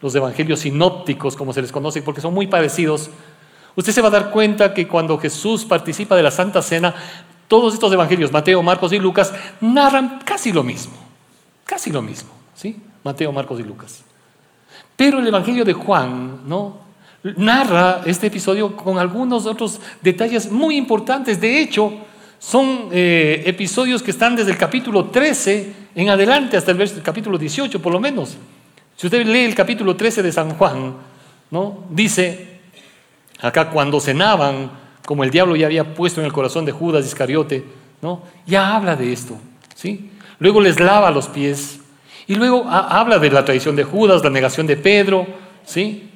los 0.00 0.14
evangelios 0.14 0.60
sinópticos, 0.60 1.36
como 1.36 1.52
se 1.52 1.60
les 1.60 1.72
conoce, 1.72 2.00
porque 2.00 2.22
son 2.22 2.32
muy 2.32 2.46
parecidos, 2.46 3.10
usted 3.76 3.92
se 3.92 4.00
va 4.00 4.08
a 4.08 4.12
dar 4.12 4.30
cuenta 4.30 4.72
que 4.72 4.88
cuando 4.88 5.18
Jesús 5.18 5.66
participa 5.66 6.16
de 6.16 6.22
la 6.22 6.30
Santa 6.30 6.62
Cena, 6.62 6.94
todos 7.48 7.74
estos 7.74 7.92
evangelios, 7.92 8.32
Mateo, 8.32 8.62
Marcos 8.62 8.94
y 8.94 8.98
Lucas, 8.98 9.34
narran 9.60 10.20
casi 10.24 10.54
lo 10.54 10.62
mismo. 10.62 11.09
Casi 11.70 11.92
lo 11.92 12.02
mismo, 12.02 12.30
¿sí? 12.52 12.76
Mateo, 13.04 13.30
Marcos 13.30 13.60
y 13.60 13.62
Lucas. 13.62 14.02
Pero 14.96 15.20
el 15.20 15.28
Evangelio 15.28 15.64
de 15.64 15.72
Juan, 15.72 16.40
¿no? 16.44 16.78
Narra 17.36 18.00
este 18.06 18.26
episodio 18.26 18.74
con 18.74 18.98
algunos 18.98 19.46
otros 19.46 19.80
detalles 20.02 20.50
muy 20.50 20.76
importantes. 20.76 21.40
De 21.40 21.60
hecho, 21.60 21.92
son 22.40 22.88
eh, 22.90 23.44
episodios 23.46 24.02
que 24.02 24.10
están 24.10 24.34
desde 24.34 24.50
el 24.50 24.58
capítulo 24.58 25.10
13 25.10 25.72
en 25.94 26.08
adelante 26.08 26.56
hasta 26.56 26.72
el, 26.72 27.02
capítulo 27.04 27.38
18, 27.38 27.80
por 27.80 27.92
lo 27.92 28.00
menos. 28.00 28.36
Si 28.96 29.06
usted 29.06 29.24
lee 29.24 29.44
el 29.44 29.54
capítulo 29.54 29.94
13 29.94 30.24
de 30.24 30.32
San 30.32 30.50
Juan, 30.56 30.94
¿no? 31.52 31.84
Dice, 31.88 32.62
acá 33.40 33.70
cuando 33.70 34.00
cenaban, 34.00 34.72
como 35.06 35.22
el 35.22 35.30
diablo 35.30 35.54
ya 35.54 35.66
había 35.66 35.94
puesto 35.94 36.20
en 36.20 36.26
el 36.26 36.32
corazón 36.32 36.64
de 36.64 36.72
Judas 36.72 37.06
Iscariote, 37.06 37.64
¿no? 38.02 38.22
Ya 38.44 38.74
habla 38.74 38.96
de 38.96 39.12
esto, 39.12 39.38
¿sí? 39.76 40.10
Luego 40.40 40.60
les 40.60 40.80
lava 40.80 41.12
los 41.12 41.28
pies, 41.28 41.78
y 42.26 42.34
luego 42.34 42.68
habla 42.68 43.18
de 43.18 43.30
la 43.30 43.44
traición 43.44 43.76
de 43.76 43.84
Judas, 43.84 44.22
la 44.22 44.30
negación 44.30 44.66
de 44.66 44.76
Pedro, 44.76 45.26
¿sí? 45.64 46.10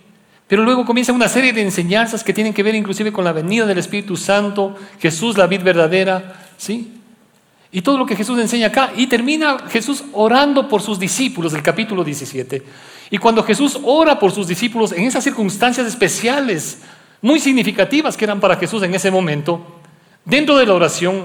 Pero 0.46 0.62
luego 0.62 0.84
comienza 0.84 1.12
una 1.12 1.28
serie 1.28 1.52
de 1.52 1.62
enseñanzas 1.62 2.22
que 2.22 2.32
tienen 2.32 2.52
que 2.52 2.62
ver 2.62 2.74
inclusive 2.74 3.12
con 3.12 3.24
la 3.24 3.32
venida 3.32 3.66
del 3.66 3.78
Espíritu 3.78 4.16
Santo, 4.16 4.76
Jesús 5.00 5.38
la 5.38 5.46
vid 5.46 5.62
verdadera, 5.62 6.50
¿sí? 6.56 6.92
Y 7.72 7.82
todo 7.82 7.98
lo 7.98 8.06
que 8.06 8.14
Jesús 8.14 8.38
enseña 8.38 8.68
acá. 8.68 8.92
Y 8.96 9.08
termina 9.08 9.58
Jesús 9.68 10.04
orando 10.12 10.68
por 10.68 10.80
sus 10.80 11.00
discípulos, 11.00 11.54
el 11.54 11.62
capítulo 11.62 12.04
17. 12.04 12.62
Y 13.10 13.18
cuando 13.18 13.42
Jesús 13.42 13.80
ora 13.82 14.16
por 14.16 14.30
sus 14.30 14.46
discípulos 14.46 14.92
en 14.92 15.02
esas 15.02 15.24
circunstancias 15.24 15.84
especiales, 15.84 16.78
muy 17.20 17.40
significativas 17.40 18.16
que 18.16 18.24
eran 18.24 18.38
para 18.38 18.54
Jesús 18.54 18.84
en 18.84 18.94
ese 18.94 19.10
momento, 19.10 19.80
dentro 20.24 20.56
de 20.56 20.66
la 20.66 20.74
oración, 20.74 21.24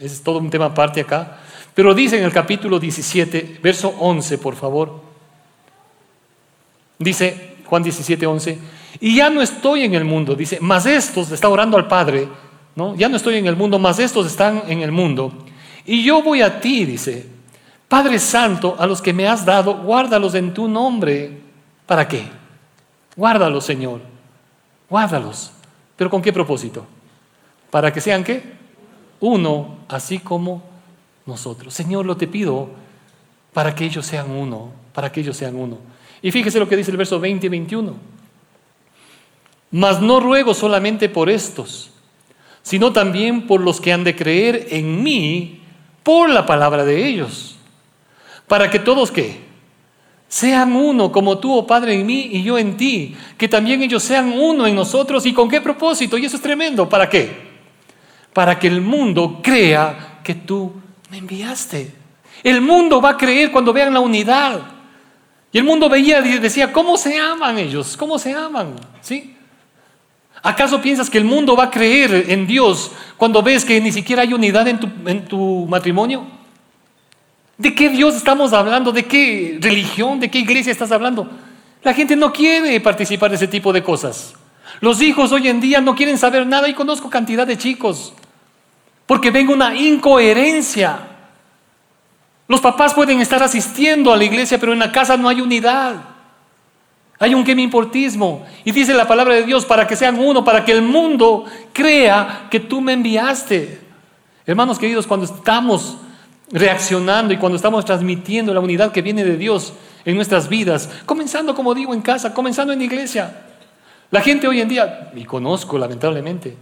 es 0.00 0.20
todo 0.22 0.38
un 0.38 0.50
tema 0.50 0.64
aparte 0.64 1.02
acá, 1.02 1.38
pero 1.74 1.92
dice 1.92 2.18
en 2.18 2.24
el 2.24 2.32
capítulo 2.32 2.78
17, 2.78 3.58
verso 3.62 3.94
11, 3.98 4.38
por 4.38 4.54
favor. 4.54 5.00
Dice 6.98 7.56
Juan 7.66 7.82
17, 7.82 8.26
11. 8.26 8.58
Y 9.00 9.16
ya 9.16 9.28
no 9.28 9.42
estoy 9.42 9.82
en 9.82 9.94
el 9.94 10.04
mundo, 10.04 10.36
dice, 10.36 10.58
mas 10.60 10.86
estos, 10.86 11.32
está 11.32 11.48
orando 11.48 11.76
al 11.76 11.88
Padre, 11.88 12.28
¿no? 12.76 12.94
Ya 12.94 13.08
no 13.08 13.16
estoy 13.16 13.36
en 13.36 13.46
el 13.46 13.56
mundo, 13.56 13.78
mas 13.78 13.98
estos 13.98 14.26
están 14.26 14.62
en 14.68 14.82
el 14.82 14.92
mundo. 14.92 15.32
Y 15.84 16.04
yo 16.04 16.22
voy 16.22 16.42
a 16.42 16.60
ti, 16.60 16.84
dice, 16.84 17.26
Padre 17.88 18.18
Santo, 18.20 18.76
a 18.78 18.86
los 18.86 19.02
que 19.02 19.12
me 19.12 19.26
has 19.26 19.44
dado, 19.44 19.74
guárdalos 19.78 20.34
en 20.34 20.54
tu 20.54 20.68
nombre. 20.68 21.40
¿Para 21.86 22.06
qué? 22.06 22.24
Guárdalos, 23.16 23.64
Señor. 23.64 24.00
Guárdalos. 24.88 25.50
¿Pero 25.96 26.08
con 26.08 26.22
qué 26.22 26.32
propósito? 26.32 26.86
Para 27.70 27.92
que 27.92 28.00
sean 28.00 28.22
qué? 28.22 28.42
Uno, 29.20 29.78
así 29.88 30.18
como 30.20 30.73
nosotros. 31.26 31.72
Señor, 31.74 32.06
lo 32.06 32.16
te 32.16 32.26
pido 32.26 32.70
para 33.52 33.74
que 33.74 33.84
ellos 33.84 34.04
sean 34.06 34.30
uno, 34.30 34.72
para 34.92 35.10
que 35.10 35.20
ellos 35.20 35.36
sean 35.36 35.56
uno. 35.56 35.78
Y 36.22 36.30
fíjese 36.30 36.58
lo 36.58 36.68
que 36.68 36.76
dice 36.76 36.90
el 36.90 36.96
verso 36.96 37.20
20 37.20 37.46
y 37.46 37.48
21. 37.48 37.94
Mas 39.70 40.00
no 40.00 40.20
ruego 40.20 40.54
solamente 40.54 41.08
por 41.08 41.28
estos, 41.28 41.90
sino 42.62 42.92
también 42.92 43.46
por 43.46 43.60
los 43.60 43.80
que 43.80 43.92
han 43.92 44.04
de 44.04 44.16
creer 44.16 44.68
en 44.70 45.02
mí 45.02 45.60
por 46.02 46.30
la 46.30 46.46
palabra 46.46 46.84
de 46.84 47.06
ellos, 47.06 47.56
para 48.46 48.70
que 48.70 48.78
todos 48.78 49.10
que 49.10 49.42
sean 50.28 50.74
uno 50.74 51.12
como 51.12 51.38
tú, 51.38 51.52
oh 51.52 51.66
Padre, 51.66 51.94
en 51.94 52.06
mí 52.06 52.28
y 52.32 52.42
yo 52.42 52.58
en 52.58 52.76
ti, 52.76 53.16
que 53.38 53.48
también 53.48 53.82
ellos 53.82 54.02
sean 54.02 54.32
uno 54.32 54.66
en 54.66 54.74
nosotros. 54.74 55.24
¿Y 55.26 55.32
con 55.32 55.48
qué 55.48 55.60
propósito? 55.60 56.18
Y 56.18 56.24
eso 56.24 56.36
es 56.36 56.42
tremendo. 56.42 56.88
¿Para 56.88 57.08
qué? 57.08 57.30
Para 58.32 58.58
que 58.58 58.66
el 58.66 58.80
mundo 58.80 59.40
crea 59.42 60.20
que 60.24 60.34
tú 60.34 60.72
me 61.14 61.18
enviaste. 61.18 61.92
El 62.42 62.60
mundo 62.60 63.00
va 63.00 63.10
a 63.10 63.16
creer 63.16 63.52
cuando 63.52 63.72
vean 63.72 63.94
la 63.94 64.00
unidad. 64.00 64.60
Y 65.52 65.58
el 65.58 65.64
mundo 65.64 65.88
veía 65.88 66.18
y 66.26 66.38
decía, 66.40 66.72
¿cómo 66.72 66.96
se 66.96 67.16
aman 67.16 67.56
ellos? 67.56 67.96
¿Cómo 67.96 68.18
se 68.18 68.32
aman? 68.34 68.74
¿Sí? 69.00 69.36
¿Acaso 70.42 70.82
piensas 70.82 71.08
que 71.08 71.18
el 71.18 71.24
mundo 71.24 71.54
va 71.54 71.64
a 71.64 71.70
creer 71.70 72.26
en 72.28 72.48
Dios 72.48 72.90
cuando 73.16 73.42
ves 73.44 73.64
que 73.64 73.80
ni 73.80 73.92
siquiera 73.92 74.22
hay 74.22 74.34
unidad 74.34 74.66
en 74.66 74.80
tu, 74.80 74.88
en 75.06 75.24
tu 75.26 75.66
matrimonio? 75.68 76.26
¿De 77.56 77.72
qué 77.72 77.90
Dios 77.90 78.16
estamos 78.16 78.52
hablando? 78.52 78.90
¿De 78.90 79.04
qué 79.04 79.58
religión? 79.60 80.18
¿De 80.18 80.28
qué 80.28 80.40
iglesia 80.40 80.72
estás 80.72 80.90
hablando? 80.90 81.30
La 81.84 81.94
gente 81.94 82.16
no 82.16 82.32
quiere 82.32 82.80
participar 82.80 83.30
de 83.30 83.36
ese 83.36 83.46
tipo 83.46 83.72
de 83.72 83.84
cosas. 83.84 84.34
Los 84.80 85.00
hijos 85.00 85.30
hoy 85.30 85.46
en 85.46 85.60
día 85.60 85.80
no 85.80 85.94
quieren 85.94 86.18
saber 86.18 86.44
nada 86.44 86.68
y 86.68 86.74
conozco 86.74 87.08
cantidad 87.08 87.46
de 87.46 87.56
chicos. 87.56 88.12
Porque 89.06 89.30
ven 89.30 89.48
una 89.48 89.74
incoherencia. 89.74 90.98
Los 92.48 92.60
papás 92.60 92.94
pueden 92.94 93.20
estar 93.20 93.42
asistiendo 93.42 94.12
a 94.12 94.16
la 94.16 94.24
iglesia, 94.24 94.58
pero 94.58 94.72
en 94.72 94.78
la 94.78 94.92
casa 94.92 95.16
no 95.16 95.28
hay 95.28 95.40
unidad. 95.40 95.96
Hay 97.18 97.34
un 97.34 97.44
que 97.44 97.54
me 97.54 97.62
importismo. 97.62 98.44
Y 98.64 98.72
dice 98.72 98.92
la 98.92 99.06
palabra 99.06 99.34
de 99.34 99.44
Dios 99.44 99.64
para 99.64 99.86
que 99.86 99.96
sean 99.96 100.18
uno, 100.18 100.44
para 100.44 100.64
que 100.64 100.72
el 100.72 100.82
mundo 100.82 101.44
crea 101.72 102.46
que 102.50 102.60
tú 102.60 102.80
me 102.80 102.92
enviaste. 102.92 103.80
Hermanos 104.46 104.78
queridos, 104.78 105.06
cuando 105.06 105.26
estamos 105.26 105.96
reaccionando 106.50 107.32
y 107.32 107.38
cuando 107.38 107.56
estamos 107.56 107.84
transmitiendo 107.84 108.52
la 108.52 108.60
unidad 108.60 108.92
que 108.92 109.02
viene 109.02 109.24
de 109.24 109.36
Dios 109.36 109.72
en 110.04 110.16
nuestras 110.16 110.48
vidas, 110.48 110.90
comenzando, 111.06 111.54
como 111.54 111.74
digo, 111.74 111.94
en 111.94 112.02
casa, 112.02 112.34
comenzando 112.34 112.72
en 112.72 112.80
la 112.80 112.84
iglesia. 112.84 113.46
La 114.10 114.20
gente 114.20 114.46
hoy 114.46 114.60
en 114.60 114.68
día, 114.68 115.10
y 115.14 115.24
conozco 115.24 115.78
lamentablemente, 115.78 116.56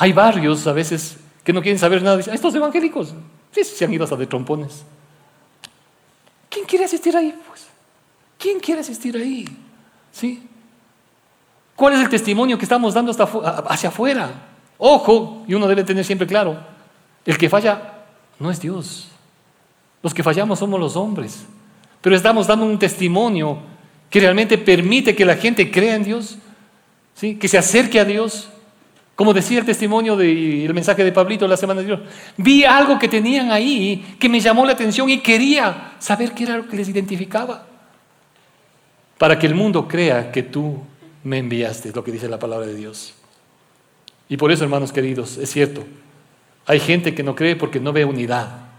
hay 0.00 0.14
barrios 0.14 0.66
a 0.66 0.72
veces 0.72 1.18
que 1.44 1.52
no 1.52 1.60
quieren 1.60 1.78
saber 1.78 2.02
nada. 2.02 2.16
Dicen, 2.16 2.32
estos 2.32 2.54
evangélicos, 2.54 3.14
sí, 3.52 3.62
se 3.64 3.84
han 3.84 3.92
ido 3.92 4.04
hasta 4.04 4.16
de 4.16 4.26
trompones. 4.26 4.82
¿Quién 6.48 6.64
quiere 6.64 6.86
asistir 6.86 7.14
ahí? 7.14 7.38
Pues, 7.46 7.66
¿quién 8.38 8.58
quiere 8.58 8.80
asistir 8.80 9.14
ahí? 9.14 9.46
¿Sí? 10.10 10.42
¿Cuál 11.76 11.94
es 11.94 12.00
el 12.00 12.08
testimonio 12.08 12.56
que 12.56 12.64
estamos 12.64 12.94
dando 12.94 13.12
hacia 13.68 13.90
afuera? 13.90 14.30
Ojo, 14.78 15.44
y 15.46 15.52
uno 15.52 15.68
debe 15.68 15.84
tener 15.84 16.04
siempre 16.04 16.26
claro, 16.26 16.58
el 17.26 17.36
que 17.36 17.50
falla 17.50 18.04
no 18.38 18.50
es 18.50 18.58
Dios. 18.58 19.08
Los 20.02 20.14
que 20.14 20.22
fallamos 20.22 20.58
somos 20.58 20.80
los 20.80 20.96
hombres. 20.96 21.44
Pero 22.00 22.16
estamos 22.16 22.46
dando 22.46 22.64
un 22.64 22.78
testimonio 22.78 23.58
que 24.08 24.20
realmente 24.20 24.56
permite 24.56 25.14
que 25.14 25.26
la 25.26 25.36
gente 25.36 25.70
crea 25.70 25.94
en 25.94 26.04
Dios, 26.04 26.38
¿sí? 27.14 27.36
que 27.36 27.48
se 27.48 27.58
acerque 27.58 28.00
a 28.00 28.06
Dios. 28.06 28.49
Como 29.20 29.34
decía 29.34 29.58
el 29.58 29.66
testimonio 29.66 30.16
del 30.16 30.72
mensaje 30.72 31.04
de 31.04 31.12
Pablito 31.12 31.46
la 31.46 31.58
semana 31.58 31.80
anterior, 31.82 32.02
vi 32.38 32.64
algo 32.64 32.98
que 32.98 33.06
tenían 33.06 33.52
ahí 33.52 34.16
que 34.18 34.30
me 34.30 34.40
llamó 34.40 34.64
la 34.64 34.72
atención 34.72 35.10
y 35.10 35.18
quería 35.18 35.92
saber 35.98 36.32
qué 36.32 36.44
era 36.44 36.56
lo 36.56 36.66
que 36.66 36.74
les 36.74 36.88
identificaba. 36.88 37.66
Para 39.18 39.38
que 39.38 39.46
el 39.46 39.54
mundo 39.54 39.86
crea 39.86 40.32
que 40.32 40.42
tú 40.42 40.78
me 41.22 41.36
enviaste, 41.36 41.90
es 41.90 41.94
lo 41.94 42.02
que 42.02 42.12
dice 42.12 42.30
la 42.30 42.38
palabra 42.38 42.66
de 42.66 42.74
Dios. 42.74 43.12
Y 44.26 44.38
por 44.38 44.52
eso, 44.52 44.64
hermanos 44.64 44.90
queridos, 44.90 45.36
es 45.36 45.50
cierto, 45.50 45.84
hay 46.64 46.80
gente 46.80 47.14
que 47.14 47.22
no 47.22 47.34
cree 47.34 47.56
porque 47.56 47.78
no 47.78 47.92
ve 47.92 48.06
unidad 48.06 48.70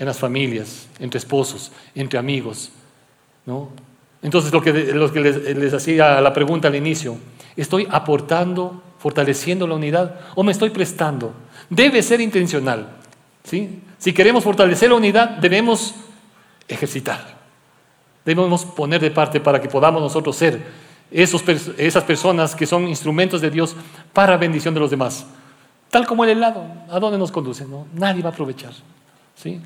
en 0.00 0.06
las 0.06 0.18
familias, 0.18 0.88
entre 0.98 1.18
esposos, 1.18 1.70
entre 1.94 2.18
amigos. 2.18 2.72
¿no? 3.44 3.68
Entonces, 4.20 4.52
lo 4.52 4.60
que, 4.60 4.72
les, 4.72 5.72
hacía 5.72 6.20
la 6.20 6.32
pregunta 6.32 6.66
al 6.66 6.74
inicio, 6.74 7.18
¿estoy 7.54 7.86
aportando, 7.88 8.82
fortaleciendo 8.98 9.66
la 9.66 9.74
unidad 9.74 10.20
o 10.34 10.42
me 10.42 10.52
estoy 10.52 10.70
prestando? 10.70 11.32
Debe 11.70 12.02
ser 12.02 12.20
intencional. 12.20 12.88
¿sí? 13.44 13.80
Si 13.98 14.12
queremos 14.12 14.44
fortalecer 14.44 14.90
la 14.90 14.96
unidad, 14.96 15.30
debemos 15.38 15.94
ejercitar. 16.68 17.36
Debemos 18.24 18.64
poner 18.64 19.00
de 19.00 19.10
parte 19.10 19.40
para 19.40 19.60
que 19.60 19.68
podamos 19.68 20.02
nosotros 20.02 20.36
ser 20.36 20.62
esos, 21.10 21.44
esas 21.78 22.04
personas 22.04 22.54
que 22.54 22.66
son 22.66 22.88
instrumentos 22.88 23.40
de 23.40 23.50
Dios 23.50 23.76
para 24.12 24.36
bendición 24.36 24.74
de 24.74 24.80
los 24.80 24.90
demás. 24.90 25.26
Tal 25.90 26.06
como 26.06 26.24
el 26.24 26.30
helado, 26.30 26.64
¿a 26.90 26.98
dónde 26.98 27.18
nos 27.18 27.30
conduce? 27.30 27.64
No? 27.64 27.86
Nadie 27.94 28.22
va 28.22 28.30
a 28.30 28.32
aprovechar. 28.32 28.72
¿sí? 29.36 29.60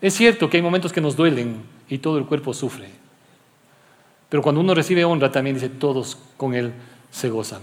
Es 0.00 0.14
cierto 0.14 0.48
que 0.48 0.56
hay 0.56 0.62
momentos 0.62 0.92
que 0.92 1.00
nos 1.00 1.16
duelen 1.16 1.62
y 1.88 1.98
todo 1.98 2.18
el 2.18 2.26
cuerpo 2.26 2.54
sufre. 2.54 2.88
Pero 4.28 4.42
cuando 4.42 4.60
uno 4.60 4.74
recibe 4.74 5.04
honra, 5.04 5.32
también 5.32 5.56
dice, 5.56 5.68
todos 5.68 6.18
con 6.36 6.54
Él 6.54 6.72
se 7.10 7.30
gozan. 7.30 7.62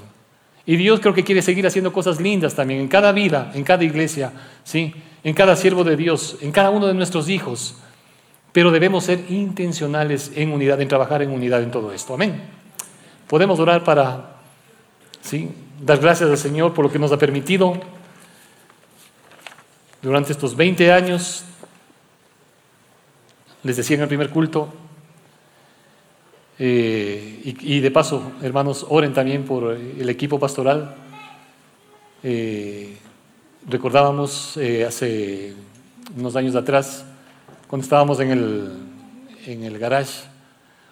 Y 0.65 0.77
Dios 0.77 0.99
creo 0.99 1.13
que 1.13 1.23
quiere 1.23 1.41
seguir 1.41 1.67
haciendo 1.67 1.93
cosas 1.93 2.19
lindas 2.19 2.55
también 2.55 2.79
en 2.79 2.87
cada 2.87 3.11
vida, 3.11 3.51
en 3.53 3.63
cada 3.63 3.83
iglesia, 3.83 4.31
¿sí? 4.63 4.93
en 5.23 5.33
cada 5.33 5.55
siervo 5.55 5.83
de 5.83 5.95
Dios, 5.95 6.37
en 6.41 6.51
cada 6.51 6.71
uno 6.71 6.87
de 6.87 6.93
nuestros 6.93 7.29
hijos. 7.29 7.75
Pero 8.51 8.71
debemos 8.71 9.03
ser 9.03 9.25
intencionales 9.29 10.31
en 10.35 10.51
unidad, 10.51 10.81
en 10.81 10.87
trabajar 10.87 11.21
en 11.21 11.29
unidad 11.29 11.61
en 11.61 11.71
todo 11.71 11.91
esto. 11.91 12.15
Amén. 12.15 12.41
Podemos 13.27 13.59
orar 13.59 13.83
para 13.83 14.37
¿sí? 15.21 15.49
dar 15.83 15.99
gracias 15.99 16.29
al 16.29 16.37
Señor 16.37 16.73
por 16.73 16.85
lo 16.85 16.91
que 16.91 16.99
nos 16.99 17.11
ha 17.11 17.17
permitido 17.17 17.79
durante 20.01 20.31
estos 20.31 20.55
20 20.55 20.91
años. 20.91 21.43
Les 23.63 23.77
decía 23.77 23.97
en 23.97 24.03
el 24.03 24.07
primer 24.07 24.29
culto, 24.29 24.73
eh, 26.57 27.41
y, 27.43 27.79
de 27.79 27.91
paso, 27.91 28.31
hermanos, 28.41 28.85
oren 28.89 29.13
también 29.13 29.43
por 29.43 29.73
el 29.73 30.09
equipo 30.09 30.39
pastoral. 30.39 30.95
Eh, 32.23 32.97
recordábamos 33.67 34.55
eh, 34.57 34.85
hace 34.85 35.53
unos 36.17 36.35
años 36.35 36.55
atrás, 36.55 37.05
cuando 37.67 37.83
estábamos 37.83 38.19
en 38.19 38.31
el, 38.31 38.71
en 39.45 39.63
el 39.63 39.77
garage, 39.77 40.27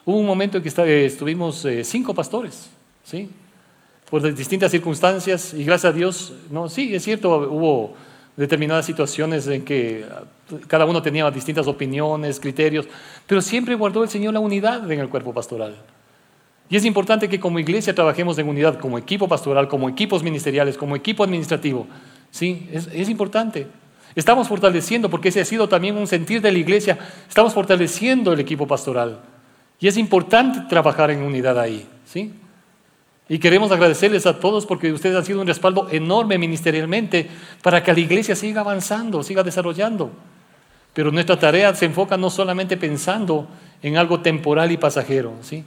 hubo 0.05 0.17
un 0.17 0.25
momento 0.25 0.57
en 0.57 0.63
que 0.63 1.05
estuvimos 1.05 1.65
cinco 1.83 2.13
pastores, 2.13 2.69
¿sí? 3.03 3.29
por 4.09 4.21
distintas 4.35 4.69
circunstancias 4.69 5.55
y 5.55 5.63
gracias 5.63 5.91
a 5.91 5.95
Dios, 5.95 6.33
no, 6.51 6.69
sí, 6.69 6.93
es 6.93 7.03
cierto, 7.03 7.35
hubo 7.49 7.95
determinadas 8.35 8.85
situaciones 8.85 9.47
en 9.47 9.65
que 9.65 10.05
cada 10.67 10.85
uno 10.85 11.01
tenía 11.01 11.29
distintas 11.31 11.67
opiniones, 11.67 12.39
criterios, 12.39 12.87
pero 13.27 13.41
siempre 13.41 13.75
guardó 13.75 14.03
el 14.03 14.09
Señor 14.09 14.33
la 14.33 14.39
unidad 14.39 14.89
en 14.91 14.99
el 14.99 15.09
cuerpo 15.09 15.33
pastoral. 15.33 15.75
Y 16.69 16.75
es 16.75 16.85
importante 16.85 17.29
que 17.29 17.39
como 17.39 17.59
iglesia 17.59 17.93
trabajemos 17.93 18.37
en 18.39 18.47
unidad, 18.47 18.79
como 18.79 18.97
equipo 18.97 19.27
pastoral, 19.27 19.67
como 19.67 19.89
equipos 19.89 20.23
ministeriales, 20.23 20.77
como 20.77 20.95
equipo 20.95 21.23
administrativo. 21.23 21.87
Sí, 22.31 22.67
es, 22.71 23.09
importante. 23.09 23.67
Estamos 24.15 24.47
fortaleciendo, 24.47 25.09
porque 25.09 25.29
ese 25.29 25.41
ha 25.41 25.45
sido 25.45 25.69
también 25.69 25.97
un 25.97 26.07
sentir 26.07 26.41
de 26.41 26.51
la 26.51 26.57
iglesia, 26.57 26.97
estamos 27.27 27.53
fortaleciendo 27.53 28.33
el 28.33 28.39
equipo 28.39 28.65
pastoral. 28.65 29.19
Y 29.79 29.87
es 29.87 29.97
importante 29.97 30.61
trabajar 30.69 31.11
en 31.11 31.21
unidad 31.21 31.59
ahí. 31.59 31.87
¿sí? 32.05 32.33
Y 33.29 33.39
queremos 33.39 33.71
agradecerles 33.71 34.25
a 34.25 34.39
todos 34.39 34.65
porque 34.65 34.91
ustedes 34.91 35.15
han 35.15 35.25
sido 35.25 35.41
un 35.41 35.47
respaldo 35.47 35.87
enorme 35.91 36.37
ministerialmente 36.37 37.29
para 37.61 37.83
que 37.83 37.93
la 37.93 37.99
iglesia 37.99 38.35
siga 38.35 38.61
avanzando, 38.61 39.23
siga 39.23 39.43
desarrollando. 39.43 40.11
Pero 40.93 41.11
nuestra 41.11 41.37
tarea 41.37 41.73
se 41.75 41.85
enfoca 41.85 42.17
no 42.17 42.29
solamente 42.29 42.77
pensando 42.77 43.47
en 43.81 43.97
algo 43.97 44.21
temporal 44.21 44.71
y 44.71 44.77
pasajero. 44.77 45.33
¿sí? 45.41 45.63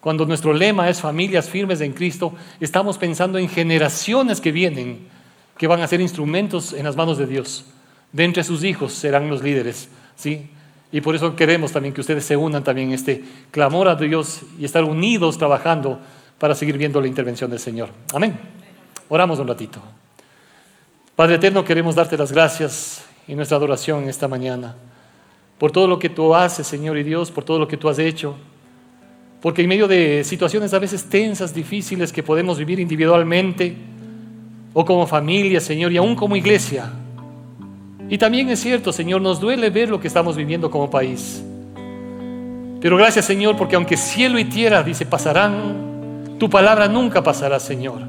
Cuando 0.00 0.26
nuestro 0.26 0.52
lema 0.52 0.88
es 0.88 1.00
familias 1.00 1.48
firmes 1.48 1.80
en 1.80 1.92
Cristo, 1.92 2.34
estamos 2.60 2.98
pensando 2.98 3.38
en 3.38 3.48
generaciones 3.48 4.40
que 4.40 4.52
vienen, 4.52 5.06
que 5.56 5.66
van 5.66 5.80
a 5.80 5.86
ser 5.86 6.00
instrumentos 6.00 6.72
en 6.72 6.84
las 6.84 6.96
manos 6.96 7.18
de 7.18 7.26
Dios. 7.26 7.64
De 8.12 8.24
entre 8.24 8.44
sus 8.44 8.64
hijos 8.64 8.92
serán 8.92 9.30
los 9.30 9.42
líderes. 9.42 9.88
¿sí? 10.16 10.50
Y 10.90 11.00
por 11.00 11.14
eso 11.14 11.34
queremos 11.36 11.72
también 11.72 11.94
que 11.94 12.00
ustedes 12.00 12.24
se 12.24 12.36
unan 12.36 12.64
también 12.64 12.92
este 12.92 13.24
clamor 13.50 13.88
a 13.88 13.94
Dios 13.94 14.42
y 14.58 14.64
estar 14.64 14.84
unidos 14.84 15.38
trabajando 15.38 16.00
para 16.38 16.54
seguir 16.54 16.76
viendo 16.76 17.00
la 17.00 17.06
intervención 17.06 17.50
del 17.50 17.60
Señor. 17.60 17.90
Amén. 18.12 18.38
Oramos 19.08 19.38
un 19.38 19.46
ratito. 19.46 19.80
Padre 21.16 21.36
Eterno, 21.36 21.64
queremos 21.64 21.94
darte 21.94 22.16
las 22.16 22.32
gracias 22.32 23.04
y 23.26 23.34
nuestra 23.34 23.56
adoración 23.56 24.08
esta 24.08 24.28
mañana 24.28 24.74
por 25.58 25.70
todo 25.70 25.86
lo 25.86 25.98
que 25.98 26.08
tú 26.08 26.34
haces, 26.34 26.66
Señor 26.66 26.98
y 26.98 27.02
Dios, 27.02 27.30
por 27.30 27.44
todo 27.44 27.58
lo 27.58 27.68
que 27.68 27.76
tú 27.76 27.88
has 27.88 27.98
hecho, 27.98 28.34
porque 29.40 29.62
en 29.62 29.68
medio 29.68 29.86
de 29.86 30.24
situaciones 30.24 30.74
a 30.74 30.78
veces 30.78 31.04
tensas, 31.04 31.54
difíciles 31.54 32.12
que 32.12 32.22
podemos 32.22 32.58
vivir 32.58 32.80
individualmente 32.80 33.76
o 34.72 34.84
como 34.84 35.06
familia, 35.06 35.60
Señor, 35.60 35.92
y 35.92 35.96
aún 35.96 36.16
como 36.16 36.34
iglesia. 36.34 36.90
Y 38.08 38.18
también 38.18 38.48
es 38.48 38.60
cierto, 38.60 38.92
Señor, 38.92 39.20
nos 39.20 39.40
duele 39.40 39.70
ver 39.70 39.88
lo 39.88 40.00
que 40.00 40.08
estamos 40.08 40.36
viviendo 40.36 40.70
como 40.70 40.90
país. 40.90 41.42
Pero 42.80 42.96
gracias, 42.96 43.24
Señor, 43.24 43.56
porque 43.56 43.76
aunque 43.76 43.96
cielo 43.96 44.38
y 44.38 44.44
tierra, 44.44 44.82
dice, 44.82 45.06
pasarán, 45.06 46.36
tu 46.38 46.50
palabra 46.50 46.88
nunca 46.88 47.22
pasará, 47.22 47.60
Señor. 47.60 48.00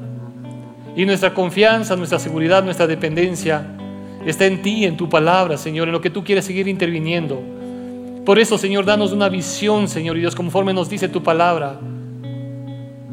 Y 0.96 1.04
nuestra 1.06 1.32
confianza, 1.32 1.96
nuestra 1.96 2.18
seguridad, 2.18 2.64
nuestra 2.64 2.86
dependencia 2.86 3.75
está 4.26 4.46
en 4.46 4.62
ti, 4.62 4.84
en 4.84 4.96
tu 4.96 5.08
palabra, 5.08 5.56
Señor, 5.56 5.88
en 5.88 5.92
lo 5.92 6.00
que 6.00 6.10
tú 6.10 6.24
quieres 6.24 6.44
seguir 6.44 6.68
interviniendo. 6.68 7.40
Por 8.24 8.38
eso, 8.38 8.58
Señor, 8.58 8.84
danos 8.84 9.12
una 9.12 9.28
visión, 9.28 9.88
Señor 9.88 10.16
y 10.16 10.20
Dios, 10.20 10.34
conforme 10.34 10.74
nos 10.74 10.88
dice 10.88 11.08
tu 11.08 11.22
palabra, 11.22 11.78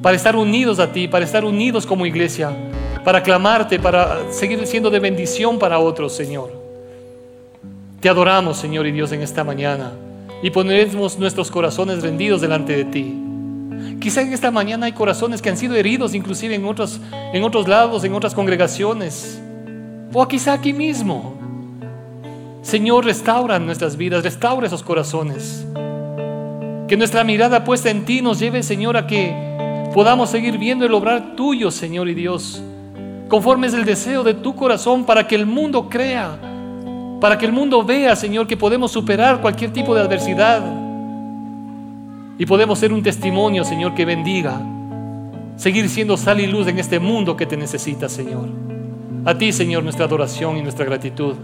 para 0.02 0.16
estar 0.16 0.36
unidos 0.36 0.80
a 0.80 0.92
ti, 0.92 1.08
para 1.08 1.24
estar 1.24 1.46
unidos 1.46 1.86
como 1.86 2.06
iglesia, 2.06 2.52
para 3.06 3.22
clamarte, 3.22 3.80
para 3.80 4.32
seguir 4.32 4.66
siendo 4.66 4.90
de 4.90 5.00
bendición 5.00 5.60
para 5.60 5.80
otros, 5.80 6.14
Señor. 6.14 6.52
Te 8.00 8.10
adoramos, 8.10 8.58
Señor 8.58 8.88
y 8.88 8.92
Dios, 8.92 9.12
en 9.12 9.22
esta 9.22 9.44
mañana 9.44 9.92
y 10.44 10.50
ponemos 10.52 11.18
nuestros 11.18 11.50
corazones 11.50 12.04
rendidos 12.04 12.42
delante 12.42 12.76
de 12.76 12.84
ti. 12.84 13.16
Quizá 14.02 14.22
en 14.22 14.34
esta 14.34 14.52
mañana 14.52 14.88
hay 14.88 14.92
corazones 14.92 15.42
que 15.42 15.50
han 15.50 15.56
sido 15.56 15.74
heridos 15.74 16.14
inclusive 16.14 16.54
en 16.54 16.66
otros, 16.66 17.00
en 17.34 17.44
otros 17.46 17.70
lados, 17.70 18.04
en 18.04 18.14
otras 18.14 18.36
congregaciones, 18.36 19.42
o 20.14 20.28
quizá 20.28 20.54
aquí 20.54 20.74
mismo. 20.74 21.34
Señor, 22.62 23.06
restaura 23.06 23.60
nuestras 23.60 23.98
vidas, 23.98 24.24
restaura 24.24 24.68
esos 24.68 24.84
corazones. 24.84 25.66
Que 26.88 26.96
nuestra 26.96 27.24
mirada 27.24 27.64
puesta 27.64 27.90
en 27.90 28.06
ti 28.06 28.22
nos 28.22 28.40
lleve, 28.40 28.64
Señor, 28.64 28.96
a 28.96 29.08
que 29.08 29.34
podamos 29.94 30.30
seguir 30.30 30.58
viendo 30.58 30.86
el 30.86 30.94
obrar 30.94 31.36
tuyo, 31.36 31.72
Señor 31.72 32.08
y 32.10 32.14
Dios, 32.14 32.62
conforme 33.28 33.68
es 33.68 33.74
el 33.74 33.86
deseo 33.86 34.24
de 34.24 34.34
tu 34.34 34.56
corazón 34.56 35.06
para 35.06 35.28
que 35.28 35.36
el 35.36 35.46
mundo 35.46 35.90
crea, 35.90 36.38
para 37.20 37.38
que 37.38 37.46
el 37.46 37.52
mundo 37.52 37.84
vea, 37.84 38.16
Señor, 38.16 38.48
que 38.48 38.58
podemos 38.58 38.92
superar 38.92 39.42
cualquier 39.42 39.72
tipo 39.72 39.94
de 39.96 40.02
adversidad 40.02 40.62
y 42.38 42.46
podemos 42.46 42.80
ser 42.80 42.92
un 42.92 43.04
testimonio, 43.04 43.64
Señor, 43.64 43.94
que 43.94 44.06
bendiga, 44.06 44.60
seguir 45.56 45.88
siendo 45.90 46.18
sal 46.18 46.40
y 46.40 46.48
luz 46.48 46.68
en 46.68 46.80
este 46.80 47.00
mundo 47.00 47.38
que 47.38 47.46
te 47.46 47.56
necesita, 47.56 48.10
Señor. 48.10 48.73
A 49.26 49.38
ti, 49.38 49.54
Señor, 49.54 49.84
nuestra 49.84 50.06
adoración 50.06 50.58
y 50.58 50.62
nuestra 50.62 50.86
gratitud 50.86 51.36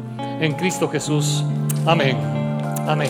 en 0.41 0.53
Cristo 0.53 0.89
Jesús. 0.89 1.45
Amén. 1.85 2.17
Amén. 2.87 3.09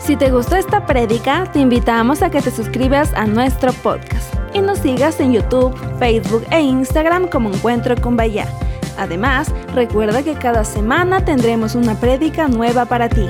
Si 0.00 0.16
te 0.16 0.30
gustó 0.30 0.56
esta 0.56 0.86
prédica, 0.86 1.50
te 1.52 1.58
invitamos 1.58 2.22
a 2.22 2.30
que 2.30 2.40
te 2.40 2.50
suscribas 2.50 3.12
a 3.14 3.26
nuestro 3.26 3.72
podcast 3.72 4.32
y 4.54 4.60
nos 4.60 4.78
sigas 4.78 5.18
en 5.20 5.32
YouTube, 5.32 5.76
Facebook 5.98 6.46
e 6.50 6.60
Instagram 6.60 7.28
como 7.28 7.52
Encuentro 7.52 7.94
con 8.00 8.16
Bahía. 8.16 8.46
Además, 8.96 9.52
recuerda 9.74 10.22
que 10.22 10.34
cada 10.34 10.64
semana 10.64 11.24
tendremos 11.24 11.74
una 11.74 11.94
prédica 11.98 12.48
nueva 12.48 12.86
para 12.86 13.08
ti. 13.08 13.26